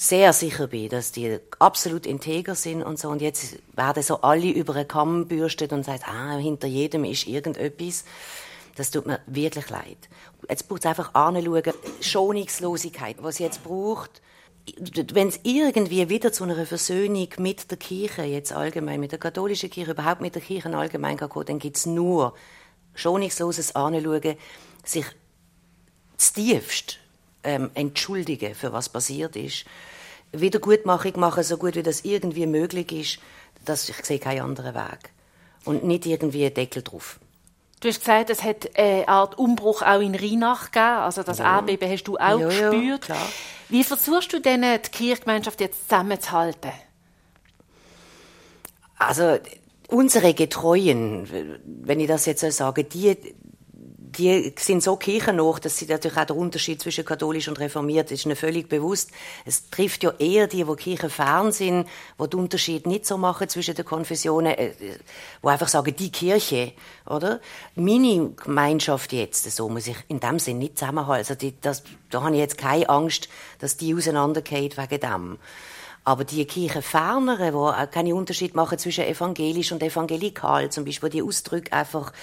[0.00, 3.08] sehr sicher bin, dass die absolut integer sind und so.
[3.08, 7.26] Und jetzt werden so alle über einen Kamm bürstet und sagt, ah, hinter jedem ist
[7.26, 8.04] irgendetwas.
[8.76, 9.98] Das tut mir wirklich leid.
[10.48, 14.22] Jetzt braucht es einfach anschauen, Schonungslosigkeit, was es jetzt braucht.
[15.12, 19.68] Wenn es irgendwie wieder zu einer Versöhnung mit der Kirche, jetzt allgemein, mit der katholischen
[19.68, 22.34] Kirche, überhaupt mit der Kirche allgemein geht, dann gibt es nur
[22.94, 24.36] schonungsloses Anschauen,
[24.84, 25.06] sich
[26.16, 27.00] das tiefst
[27.48, 29.64] ähm, entschuldigen für was passiert ist.
[30.32, 33.18] Wiedergutmachung machen, so gut wie das irgendwie möglich ist.
[33.64, 35.10] Das, ich sehe keinen anderen Weg.
[35.64, 37.18] Und nicht irgendwie einen Deckel drauf.
[37.80, 40.98] Du hast gesagt, es hat eine Art Umbruch auch in Rheinach gegeben.
[40.98, 41.62] Also das ja.
[41.64, 43.08] Hast du auch ja, gespürt.
[43.08, 43.16] Ja,
[43.68, 46.72] Wie versuchst du denn, die Kirchgemeinschaft jetzt zusammenzuhalten?
[48.98, 49.38] Also
[49.88, 51.28] unsere Getreuen,
[51.64, 53.16] wenn ich das jetzt so sage, die,
[54.16, 58.24] die sind so kirchennah, dass sie natürlich auch der Unterschied zwischen katholisch und reformiert ist
[58.24, 59.10] ihnen völlig bewusst.
[59.44, 61.86] Es trifft ja eher die, wo kirchenfern sind,
[62.16, 64.72] wo den Unterschied nicht so machen zwischen den Konfessionen, äh,
[65.42, 66.72] wo einfach sagen, die Kirche,
[67.06, 67.40] oder?
[67.74, 71.18] Meine Gemeinschaft jetzt, so muss ich in dem Sinn nicht zusammenhalten.
[71.18, 73.28] Also die, das, da habe ich jetzt keine Angst,
[73.58, 75.38] dass die auseinandergeht wegen dem.
[76.08, 81.70] Aber die Kirchenferneren, die keinen Unterschied machen zwischen evangelisch und evangelikal, zum Beispiel, die Ausdrücke
[81.70, 82.14] einfach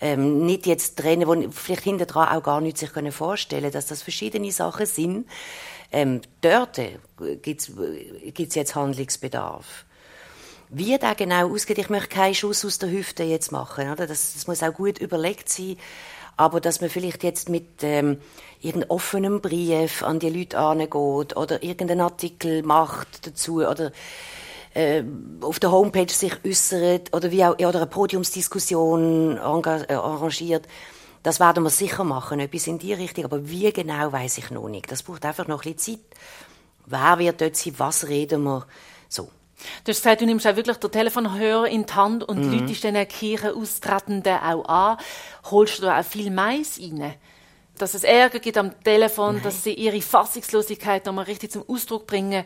[0.00, 3.86] ähm, nicht jetzt trennen, wo vielleicht hinter dran auch gar nicht sich können vorstellen, dass
[3.86, 5.26] das verschiedene Sachen sind.
[5.90, 6.80] Ähm, dort
[7.42, 9.86] gibt es jetzt Handlungsbedarf.
[10.68, 13.90] Wie der genau ausgeht, ich möchte keinen Schuss aus der Hüfte jetzt machen.
[13.90, 14.06] Oder?
[14.06, 15.76] Das, das muss auch gut überlegt sein.
[16.36, 18.18] Aber dass man vielleicht jetzt mit ähm,
[18.60, 23.92] irgendeinem offenen Brief an die Leute angeht oder irgendeinen Artikel macht dazu oder
[24.74, 25.02] äh,
[25.40, 30.66] auf der Homepage sich äußert oder wie auch, oder eine Podiumsdiskussion äh, arrangiert.
[31.22, 33.24] Das werden wir sicher machen, etwas in die Richtung.
[33.24, 34.90] Aber wie genau, weiß ich noch nicht.
[34.90, 36.18] Das braucht einfach noch ein bisschen Zeit.
[36.86, 37.74] Wer wird dort sein?
[37.78, 38.66] Was reden wir?
[39.84, 42.60] Du hast gesagt, du nimmst auch wirklich den Telefonhörer in die Hand und mhm.
[42.60, 44.98] läutest den Kirchenaustretenden auch an.
[45.50, 47.14] Holst du auch viel Mais rein?
[47.78, 49.44] Dass es Ärger gibt am Telefon, Nein.
[49.44, 52.44] dass sie ihre Fassungslosigkeit nochmal richtig zum Ausdruck bringen.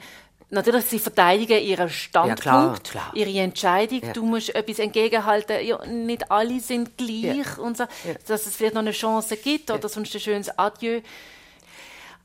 [0.48, 3.10] Natürlich, sie verteidigen ihren Standpunkt, ja, klar, klar.
[3.14, 4.00] ihre Entscheidung.
[4.02, 4.12] Ja.
[4.12, 5.66] Du musst etwas entgegenhalten.
[5.66, 7.84] Ja, nicht alle sind gleich und so,
[8.28, 11.00] dass es vielleicht noch eine Chance gibt oder sonst ein schönes Adieu.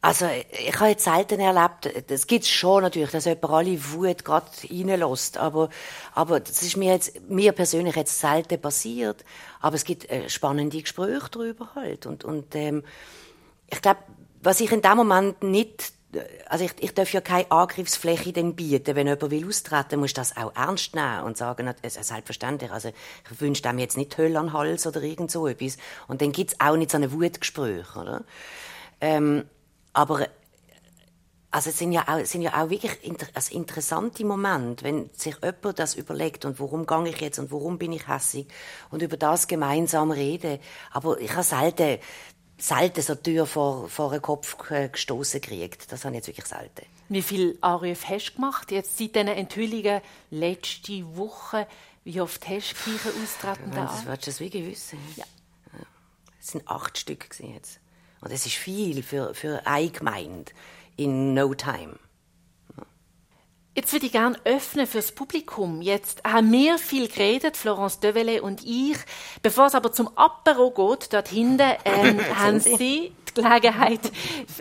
[0.03, 4.47] Also, ich habe jetzt selten erlebt, das gibt's schon natürlich, dass jemand alle Wut gerade
[4.67, 5.69] reinlässt, aber,
[6.15, 9.23] aber das ist mir jetzt, mir persönlich jetzt selten passiert,
[9.59, 12.83] aber es gibt äh, spannende Gespräche darüber halt und, und, ähm,
[13.67, 13.99] ich glaube,
[14.41, 15.93] was ich in dem Moment nicht
[16.47, 18.95] also ich, ich darf ja keine Angriffsfläche dann bieten.
[18.95, 22.69] Wenn jemand will austreten, muss das auch ernst nehmen und sagen, es ist selbstverständlich.
[22.69, 25.77] Also ich wünsche dem jetzt nicht Hölle an den Hals oder irgend so etwas.
[26.09, 28.25] Und dann gibt's auch nicht so eine Wutgespräch, oder?
[28.99, 29.45] Ähm,
[29.93, 30.27] aber
[31.53, 35.35] also es sind ja auch, sind ja auch wirklich inter, also interessante Momente, wenn sich
[35.43, 38.47] jemand das überlegt und warum gehe ich jetzt und warum bin ich hässig
[38.89, 40.59] und über das gemeinsam reden.
[40.91, 41.99] Aber ich habe selten,
[42.57, 45.91] selten so Tür vor, vor den Kopf gestoßen gekriegt.
[45.91, 46.85] Das habe ich jetzt wirklich selten.
[47.09, 48.71] Wie viel Anrufe hast du gemacht?
[48.71, 51.67] Jetzt seit diesen Enthüllungen letzte Woche.
[52.05, 53.85] Wie oft hast du Kirchen austreten da?
[53.87, 54.99] Das willst du das wirklich wissen?
[55.17, 55.25] Ja.
[56.39, 57.80] Es sind acht Stück jetzt.
[58.21, 60.51] Und das ist viel für, für eine Gemeinde
[60.95, 61.97] in no time.
[63.73, 65.81] Jetzt würde ich gerne öffnen fürs Publikum.
[65.81, 68.97] Jetzt haben wir viel geredet, Florence Devele und ich.
[69.41, 74.11] Bevor es aber zum Apero geht, dort hinten, ähm, haben Sie die Gelegenheit,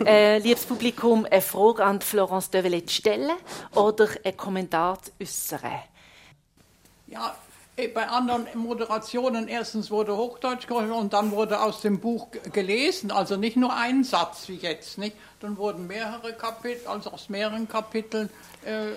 [0.05, 3.31] äh, liebes Publikum, eine Frage an Florence Devele zu stellen
[3.75, 5.83] oder einen Kommentar zu äußern.
[7.07, 7.35] Ja,
[7.87, 13.37] bei anderen Moderationen erstens wurde Hochdeutsch gesprochen und dann wurde aus dem Buch gelesen, also
[13.37, 15.15] nicht nur ein Satz wie jetzt, nicht?
[15.39, 18.29] Dann wurden mehrere Kapitel, also aus mehreren Kapiteln.
[18.65, 18.91] Äh,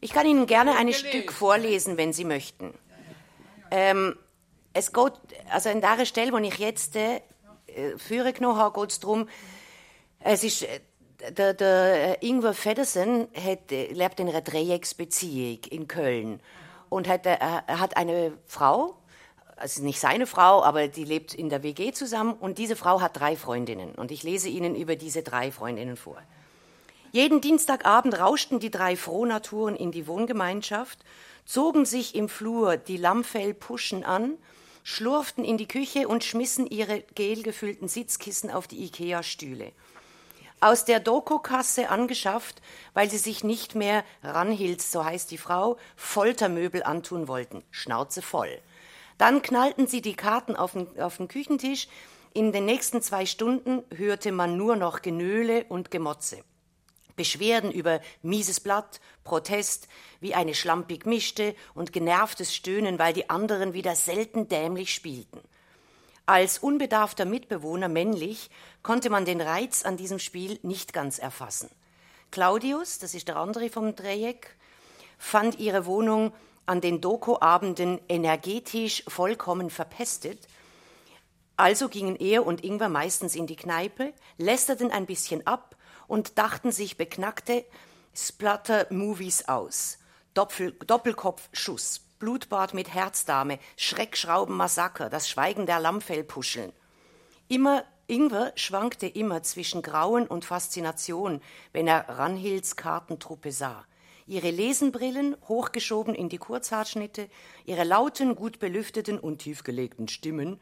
[0.00, 2.72] ich kann Ihnen gerne ein Stück vorlesen, wenn Sie möchten.
[3.70, 4.16] Ähm,
[4.72, 5.12] es geht,
[5.50, 7.20] also an der Stelle, wo ich jetzt äh,
[7.96, 9.28] führe genommen habe, geht es darum,
[10.20, 10.80] es ist äh,
[11.30, 16.40] der, der Ingwer Feddersen hat, lebt in einer Dreiecksbeziehung in Köln
[16.88, 18.96] und hat, er hat eine Frau,
[19.56, 23.18] also nicht seine Frau, aber die lebt in der WG zusammen und diese Frau hat
[23.18, 26.22] drei Freundinnen und ich lese Ihnen über diese drei Freundinnen vor.
[27.10, 30.98] Jeden Dienstagabend rauschten die drei Frohnaturen in die Wohngemeinschaft,
[31.44, 34.36] zogen sich im Flur die Lammfellpuschen an,
[34.84, 39.72] schlurften in die Küche und schmissen ihre gelgefüllten Sitzkissen auf die Ikea-Stühle
[40.60, 42.60] aus der Doku-Kasse angeschafft,
[42.94, 47.62] weil sie sich nicht mehr Ranhils, so heißt die Frau, Foltermöbel antun wollten.
[47.70, 48.50] Schnauze voll.
[49.18, 51.88] Dann knallten sie die Karten auf den, auf den Küchentisch.
[52.34, 56.42] In den nächsten zwei Stunden hörte man nur noch Genöle und Gemotze.
[57.16, 59.88] Beschwerden über mieses Blatt, Protest,
[60.20, 65.40] wie eine schlampig mischte und genervtes Stöhnen, weil die anderen wieder selten dämlich spielten.
[66.28, 68.50] Als unbedarfter Mitbewohner männlich
[68.82, 71.70] konnte man den Reiz an diesem Spiel nicht ganz erfassen.
[72.30, 74.54] Claudius, das ist der andere vom Dreieck,
[75.16, 76.34] fand ihre Wohnung
[76.66, 80.46] an den Doku-Abenden energetisch vollkommen verpestet.
[81.56, 85.76] Also gingen er und Ingwer meistens in die Kneipe, lästerten ein bisschen ab
[86.08, 87.64] und dachten sich beknackte
[88.14, 89.96] Splatter-Movies aus.
[90.34, 96.72] Doppel Doppelkopfschuss, Blutbad mit Herzdame, Schreckschrauben-Massaker, das Schweigen der Lammfellpuscheln.
[97.48, 101.42] Immer Ingwer schwankte immer zwischen Grauen und Faszination,
[101.72, 103.84] wenn er Ranhilds Kartentruppe sah.
[104.26, 107.28] Ihre Lesenbrillen, hochgeschoben in die Kurzhaarschnitte,
[107.66, 110.60] ihre lauten, gut belüfteten und tiefgelegten Stimmen,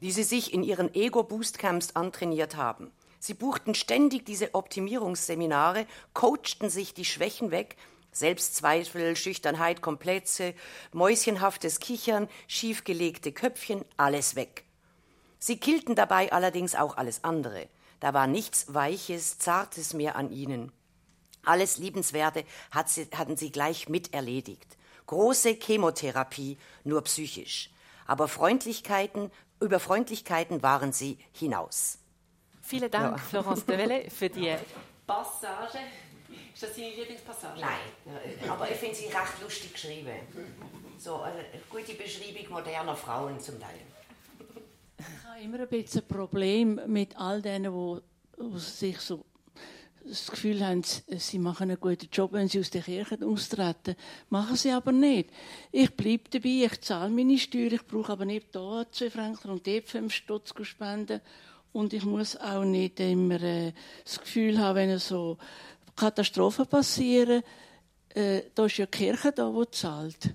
[0.00, 2.92] die sie sich in ihren Ego-Boostcamps antrainiert haben.
[3.18, 7.76] Sie buchten ständig diese Optimierungsseminare, coachten sich die Schwächen weg,
[8.16, 10.54] Selbstzweifel, Schüchternheit, Komplexe,
[10.92, 14.64] mäuschenhaftes Kichern, schiefgelegte Köpfchen, alles weg.
[15.38, 17.68] Sie killten dabei allerdings auch alles andere.
[18.00, 20.72] Da war nichts Weiches, Zartes mehr an ihnen.
[21.44, 24.78] Alles Liebenswerte hat sie, hatten sie gleich miterledigt.
[25.06, 27.70] Große Chemotherapie, nur psychisch.
[28.06, 31.98] Aber Freundlichkeiten, über Freundlichkeiten waren sie hinaus.
[32.62, 33.22] Vielen Dank, ja.
[33.22, 34.56] Florence de Welle, für die
[35.06, 35.78] Passage.
[36.56, 37.60] Ist das Ihre Lieblingspassage?
[37.60, 40.14] Nein, aber ich finde sie recht lustig geschrieben.
[40.96, 43.80] So eine gute Beschreibung moderner Frauen zum Teil.
[44.98, 48.00] Ich habe immer ein bisschen ein Problem mit all denen,
[48.38, 49.26] die sich so
[50.02, 53.94] das Gefühl haben, sie machen einen guten Job, wenn sie aus der Kirche austreten.
[54.30, 55.28] Machen sie aber nicht.
[55.72, 59.66] Ich bleibe dabei, ich zahle meine Steuer, ich brauche aber nicht hier 2 Franken und
[59.66, 61.20] dort 5 Stutz spenden.
[61.74, 65.36] Und ich muss auch nicht immer äh, das Gefühl haben, wenn so
[65.96, 67.42] Katastrophen passieren,
[68.10, 70.34] äh, da ist ja die Kirche da, die zahlt.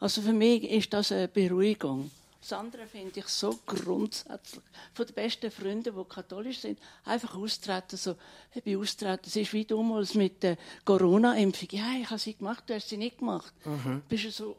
[0.00, 2.10] Also für mich ist das eine Beruhigung.
[2.40, 4.62] Das andere finde ich so grundsätzlich.
[4.92, 7.96] Von den besten Freunden, die katholisch sind, einfach austreten.
[7.96, 8.16] So,
[8.54, 9.24] ich bin austreten.
[9.24, 11.68] Es ist wie damals mit der Corona-Impfung.
[11.70, 13.54] Ja, ich habe sie gemacht, du hast sie nicht gemacht.
[13.64, 14.02] Mhm.
[14.10, 14.56] Bist du so,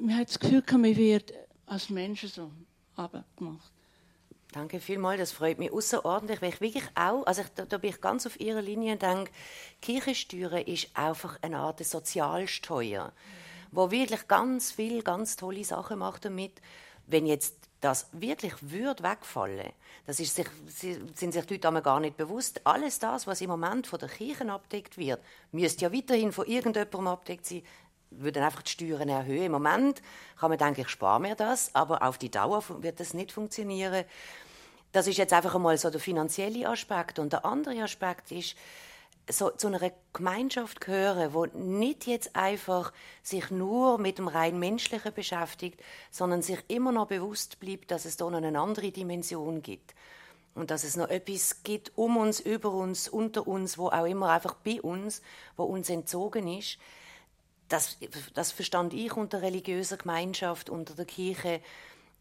[0.00, 1.32] man hat das Gefühl, man wird
[1.66, 2.52] als Mensch so
[2.94, 3.72] abgemacht.
[4.52, 7.90] Danke vielmals, das freut mich außerordentlich, weil ich wirklich auch, also ich, da, da, bin
[7.90, 9.30] ich ganz auf Ihrer Linie und denke,
[9.82, 13.06] Kirchensteuer ist einfach eine Art Sozialsteuer.
[13.06, 16.60] Mhm wo wirklich ganz viel, ganz tolle Sachen macht damit.
[17.06, 19.72] Wenn jetzt das wirklich würde wegfallen,
[20.06, 20.48] das ist sich,
[21.14, 22.60] sind sich die Leute gar nicht bewusst.
[22.64, 25.20] Alles das, was im Moment von der Kirche abdeckt wird,
[25.52, 27.62] müsste ja weiterhin von irgendjemandem abdeckt sein,
[28.10, 29.44] würden einfach die Steuern erhöhen.
[29.44, 30.02] Im Moment
[30.38, 34.04] kann man denken, ich spare mir das, aber auf die Dauer wird das nicht funktionieren.
[34.92, 37.18] Das ist jetzt einfach einmal so der finanzielle Aspekt.
[37.18, 38.56] Und der andere Aspekt ist,
[39.30, 42.92] so zu einer Gemeinschaft gehören, wo nicht jetzt einfach
[43.22, 45.80] sich nur mit dem rein menschlichen beschäftigt,
[46.10, 49.94] sondern sich immer noch bewusst bleibt, dass es da noch eine andere Dimension gibt
[50.54, 54.30] und dass es noch etwas gibt um uns, über uns, unter uns, wo auch immer
[54.30, 55.22] einfach bei uns,
[55.56, 56.78] wo uns entzogen ist.
[57.68, 57.98] Das,
[58.34, 61.60] das verstand ich unter religiöser Gemeinschaft, unter der Kirche,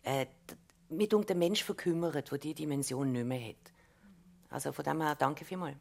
[0.04, 0.26] äh,
[0.90, 3.56] mit um den Mensch verkümmert, wo die Dimension nicht mehr hat.
[4.50, 5.78] Also von dem her danke vielmals.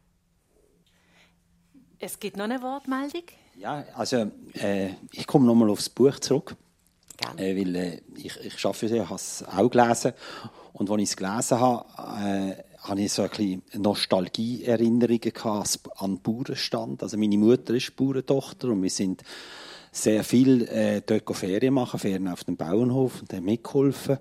[1.98, 3.22] Es gibt noch eine Wortmeldung.
[3.56, 6.56] Ja, also äh, ich komme nochmal aufs Buch zurück.
[7.36, 10.12] Äh, weil äh, ich, ich arbeite ja, habe es auch gelesen.
[10.72, 15.32] Und als ich es gelesen habe, äh, habe ich so ein bisschen Nostalgie-Erinnerungen
[15.96, 17.02] an Bauernstand.
[17.02, 19.22] Also meine Mutter ist Bauerntochter und wir sind
[19.92, 24.18] sehr viel äh, dort Ferien machen, Ferien auf dem Bauernhof und haben mitgeholfen.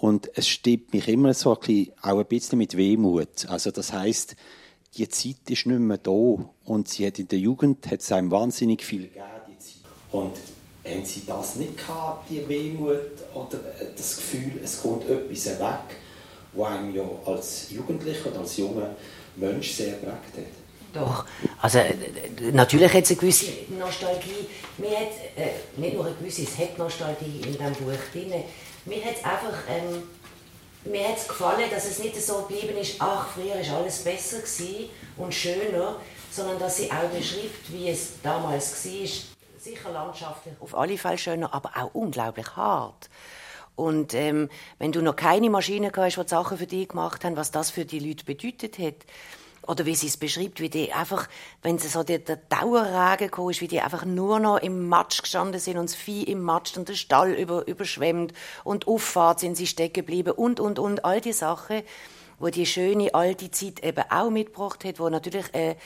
[0.00, 3.48] Und es stimmt mich immer so ein bisschen, auch ein bisschen mit Wehmut.
[3.48, 4.36] Also das heißt
[4.96, 6.10] die Zeit ist nicht mehr da.
[6.10, 9.24] Und sie hat in der Jugend hat es einem wahnsinnig viel gegeben.
[10.10, 10.32] Und
[10.84, 12.98] haben sie das nicht gehabt, die Wehmut
[13.34, 13.58] oder
[13.94, 15.96] das Gefühl, es kommt etwas weg,
[16.58, 18.90] was einem ja als Jugendlicher oder als junger
[19.36, 20.44] Mensch sehr prägt hat?
[20.92, 21.24] Doch,
[21.60, 21.80] also
[22.52, 23.46] natürlich hat es eine gewisse
[23.78, 24.46] Nostalgie.
[24.78, 28.32] Mir hat, äh, nicht nur eine gewisse, es hat Nostalgie in diesem Buch drin.
[28.84, 29.58] Mir hat es einfach...
[29.68, 30.02] Ähm,
[30.84, 34.38] mir hat es gefallen, dass es nicht so geblieben ist, ach, früher war alles besser
[35.16, 35.96] und schöner,
[36.30, 39.08] sondern dass sie auch beschreibt, wie es damals war.
[39.58, 43.10] Sicher landschaftlich auf alle Fälle schöner, aber auch unglaublich hart.
[43.78, 44.48] Und ähm,
[44.80, 47.84] wenn du noch keine Maschine hast, die, Sachen für dich gemacht haben, was das für
[47.84, 48.96] die Leute bedeutet hat,
[49.68, 51.28] oder wie sie es beschreibt, wie die einfach,
[51.62, 55.22] wenn sie so der, der Dauerregen kam, ist, wie die einfach nur noch im Matsch
[55.22, 58.32] gestanden sind und das Vieh im Matsch und der Stall über, überschwemmt
[58.64, 61.82] und Auffahrt sind sie stecken geblieben und, und, und, all die Sachen,
[62.40, 65.76] wo die schöne alte Zeit eben auch mitgebracht hat, wo natürlich äh,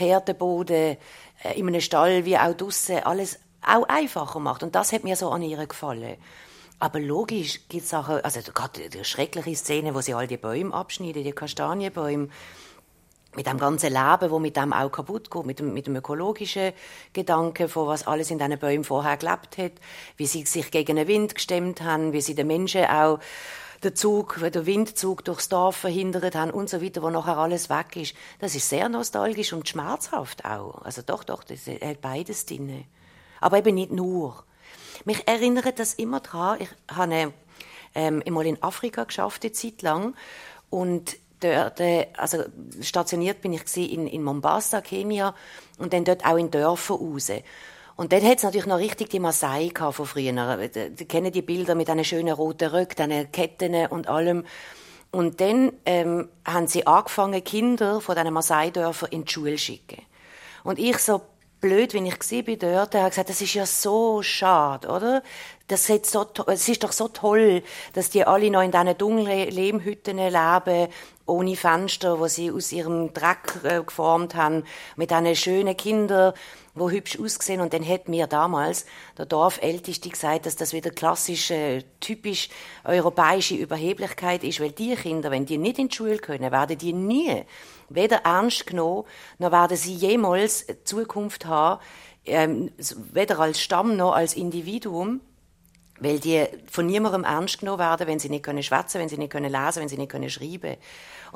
[0.00, 0.96] der Herdeboden
[1.44, 4.64] äh, in einem Stall wie auch draussen alles auch einfacher macht.
[4.64, 6.16] Und das hat mir so an ihr gefallen.
[6.78, 10.74] Aber logisch gibt es Sachen, also gerade die schreckliche Szene, wo sie all die Bäume
[10.74, 12.28] abschneiden, die Kastanienbäume,
[13.34, 16.72] mit dem ganzen Leben, wo mit dem auch kaputt geht, mit dem, mit dem ökologischen
[17.12, 19.72] Gedanken, von was alles in diesen Bäumen vorher gelebt hat,
[20.16, 23.20] wie sie sich gegen den Wind gestemmt haben, wie sie den Menschen auch
[23.84, 27.96] den Zug, den Windzug durchs Dorf verhindert haben und so weiter, wo nachher alles weg
[27.96, 28.14] ist.
[28.38, 30.82] Das ist sehr nostalgisch und schmerzhaft auch.
[30.82, 32.84] Also doch, doch, das hat beides drin.
[33.40, 34.44] Aber eben nicht nur.
[35.06, 37.32] Mich erinnert das immer daran, ich habe
[37.94, 40.16] ähm, einmal in Afrika geschafft, eine Zeit lang,
[40.68, 42.42] und dort, äh, also
[42.80, 45.32] stationiert bin ich in, in Mombasa, Kenia,
[45.78, 47.30] und dann dort auch in Dörfern raus.
[47.94, 50.68] Und dort hat es natürlich noch richtig die Maasai von früher.
[50.68, 54.44] Die kennen die Bilder mit diesen schönen roten Röcken, diesen Ketten und allem.
[55.12, 60.02] Und dann ähm, haben sie angefangen, Kinder von diesen Maasai-Dörfern in die Schule zu schicken.
[60.64, 61.22] Und ich so
[61.60, 65.22] blöd, wenn ich sie bei dort, habe gesagt, das ist ja so schade, oder?
[65.68, 69.50] Das ist, so, es ist doch so toll, dass die alle noch in diesen dunklen
[69.50, 70.88] Lehmhütten leben,
[71.26, 74.64] ohne Fenster, wo sie aus ihrem Dreck äh, geformt haben,
[74.94, 76.32] mit diesen schönen Kindern,
[76.74, 77.60] wo hübsch ausgesehen.
[77.60, 78.86] Und dann hat mir damals
[79.18, 82.48] der Dorfälteste gesagt, dass das wieder klassische, typisch
[82.84, 86.92] europäische Überheblichkeit ist, weil die Kinder, wenn die nicht in die Schule können, werden die
[86.92, 87.44] nie
[87.88, 89.04] weder ernst genommen,
[89.38, 91.80] noch werden sie jemals Zukunft haben,
[92.24, 92.70] ähm,
[93.12, 95.20] weder als Stamm noch als Individuum,
[95.98, 99.32] weil die von niemandem ernst genommen werden, wenn sie nicht können schwätzen, wenn sie nicht
[99.32, 100.76] können lesen, wenn sie nicht können schreiben.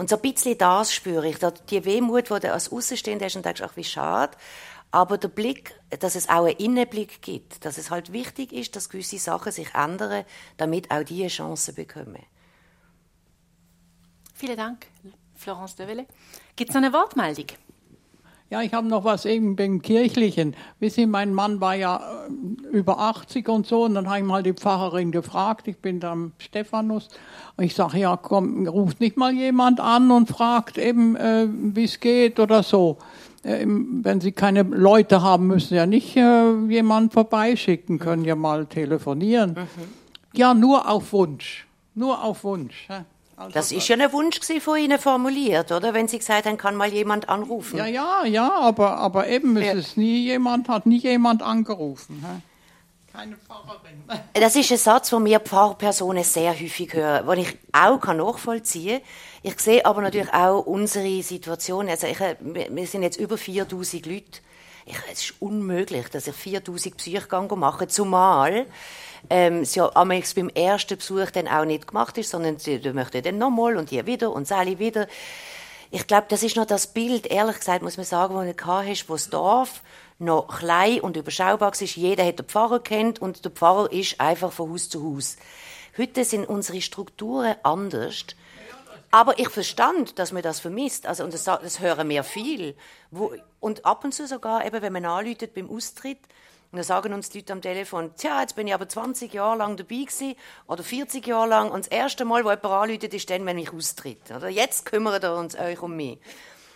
[0.00, 1.36] Und so ein bisschen das spüre ich,
[1.68, 4.34] die Wehmut, die du als Außenstehender hast und denkst, ach, wie schade.
[4.90, 8.88] Aber der Blick, dass es auch einen Innenblick gibt, dass es halt wichtig ist, dass
[8.88, 10.24] gewisse Sachen sich ändern,
[10.56, 12.24] damit auch die eine Chance bekommen.
[14.32, 14.86] Vielen Dank,
[15.34, 16.06] Florence de Welle.
[16.56, 17.48] Gibt es noch eine Wortmeldung?
[18.50, 20.56] Ja, ich habe noch was eben beim Kirchlichen.
[20.80, 24.24] Wissen Sie, mein Mann war ja äh, über 80 und so, und dann habe ich
[24.24, 27.10] mal die Pfarrerin gefragt, ich bin da am Stephanus,
[27.56, 31.84] und ich sage, ja komm, ruft nicht mal jemand an und fragt eben, äh, wie
[31.84, 32.98] es geht oder so.
[33.44, 38.34] Äh, wenn Sie keine Leute haben, müssen Sie ja nicht äh, jemanden vorbeischicken, können ja
[38.34, 39.50] mal telefonieren.
[39.50, 39.84] Mhm.
[40.34, 41.68] Ja, nur auf Wunsch.
[41.94, 42.88] Nur auf Wunsch.
[43.40, 45.94] Also das ist ja ein Wunsch von Ihnen formuliert, oder?
[45.94, 47.78] Wenn Sie gesagt haben, kann mal jemand anrufen.
[47.78, 49.72] Ja, ja, ja, aber, aber eben ist ja.
[49.72, 52.22] es nie jemand, hat nie jemand angerufen.
[52.22, 53.16] He?
[53.16, 54.04] Keine Pfarrerin.
[54.34, 59.08] Das ist ein Satz, den wir Pfarrpersonen sehr häufig hören, den ich auch nachvollziehen kann.
[59.42, 61.88] Ich sehe aber natürlich auch unsere Situation.
[61.88, 64.40] Also ich, wir sind jetzt über 4000 Leute.
[64.84, 68.66] Ich, es ist unmöglich, dass ich 4000 Psychgänge mache, zumal
[69.28, 73.38] ähm, es ja beim ersten Besuch dann auch nicht gemacht ist, sondern sie möchten dann
[73.38, 75.06] nochmal und hier wieder und Sally wieder.
[75.90, 79.08] Ich glaube, das ist noch das Bild, ehrlich gesagt, muss man sagen, wo du hast,
[79.08, 79.82] wo das Dorf
[80.20, 81.96] noch klein und überschaubar ist.
[81.96, 85.36] Jeder hat den Pfarrer kennt und der Pfarrer ist einfach von Haus zu Haus.
[85.98, 88.26] Heute sind unsere Strukturen anders.
[89.10, 91.06] Aber ich verstand, dass man das vermisst.
[91.06, 92.76] Also, und das, das hören wir viel.
[93.10, 96.20] Wo, und ab und zu sogar, eben, wenn man anläutet beim Austritt,
[96.72, 99.58] und dann sagen uns die Leute am Telefon, tja, jetzt bin ich aber 20 Jahre
[99.58, 100.36] lang dabei gewesen,
[100.68, 103.72] oder 40 Jahre lang, und das erste Mal, wo jemand anläutet, ist dann, wenn ich
[103.72, 104.30] austritt.
[104.30, 106.18] Oder jetzt kümmern wir uns euch um mich.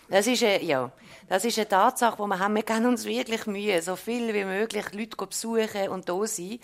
[0.09, 0.91] Das ist, eine, ja,
[1.29, 4.43] das ist eine Tatsache, wo wir haben, wir geben uns wirklich Mühe, so viel wie
[4.43, 6.59] möglich Leute besuchen und da sein.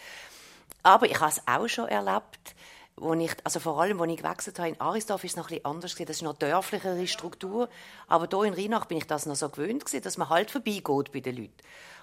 [0.83, 2.55] Aber ich habe es auch schon erlebt,
[2.97, 5.55] wo ich, also vor allem, als ich gewechselt habe, in Arisdorf ist es noch ein
[5.55, 6.07] bisschen anders gewesen.
[6.07, 7.69] Das ist noch dörflichere Struktur.
[8.07, 11.11] Aber hier in Rheinach bin ich das noch so gewöhnt gewesen, dass man halt vorbeigeht
[11.11, 11.53] bei den Leuten.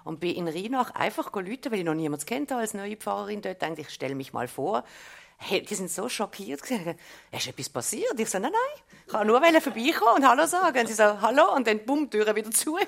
[0.09, 3.61] Und bin in Rheinach einfach Leute, weil ich noch niemanden kennt als neue Pfarrerin dort,
[3.61, 4.84] denke ich, stelle mich mal vor.
[5.36, 6.62] Hey, die sind so schockiert.
[7.30, 8.18] Ist etwas passiert?
[8.18, 8.82] Ich so, nein, nein.
[9.06, 10.78] Ich kann nur vorbeikommen und Hallo sagen.
[10.78, 12.78] Und sie so, Hallo, und dann bumm, die Tür wieder zu.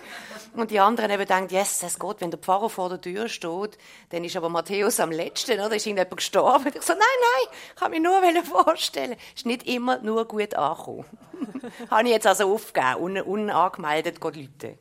[0.54, 3.76] Und die anderen eben denken, yes, das geht, wenn der Pfarrer vor der Tür steht,
[4.08, 5.76] dann ist aber Matthäus am letzten, oder?
[5.76, 6.72] Ist irgendjemand gestorben?
[6.74, 9.16] Ich so, nein, nein, ich kann mich nur vorstellen.
[9.36, 11.04] Ist nicht immer nur gut angekommen.
[11.90, 14.78] Habe ich jetzt also aufgegeben, un unangemeldet Leute.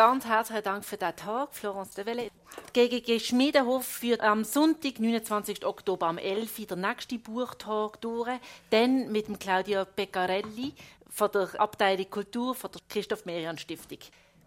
[0.00, 2.30] Ganz herzlichen Dank für diesen Tag, Florence de Welle.
[2.72, 5.66] GGG Schmiedenhof führt am Sonntag, 29.
[5.66, 6.58] Oktober am 11.
[6.60, 8.30] Uhr den nächsten Buchtag durch.
[8.70, 10.72] Dann mit dem Claudio Beccarelli
[11.10, 13.98] von der Abteilung Kultur von der Christoph Merian Stiftung.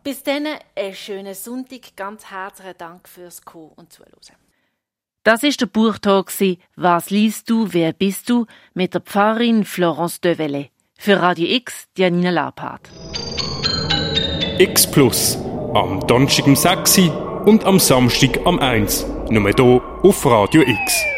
[0.04, 1.95] Bis dann einen schönen Sonntag.
[1.95, 4.12] Ganz herzlichen Dank fürs Kommen und Zuhören.
[5.24, 6.32] Das ist der Buchtag
[6.76, 10.70] «Was liest du, wer bist du?» mit der Pfarrerin Florence de Welle.
[10.97, 12.89] Für Radio X, Janina Lapart.
[14.60, 15.38] X Plus.
[15.74, 16.99] Am Donnerstag um 6
[17.45, 19.06] und am Samstag am 1.
[19.30, 21.12] Nur hier auf Radio X.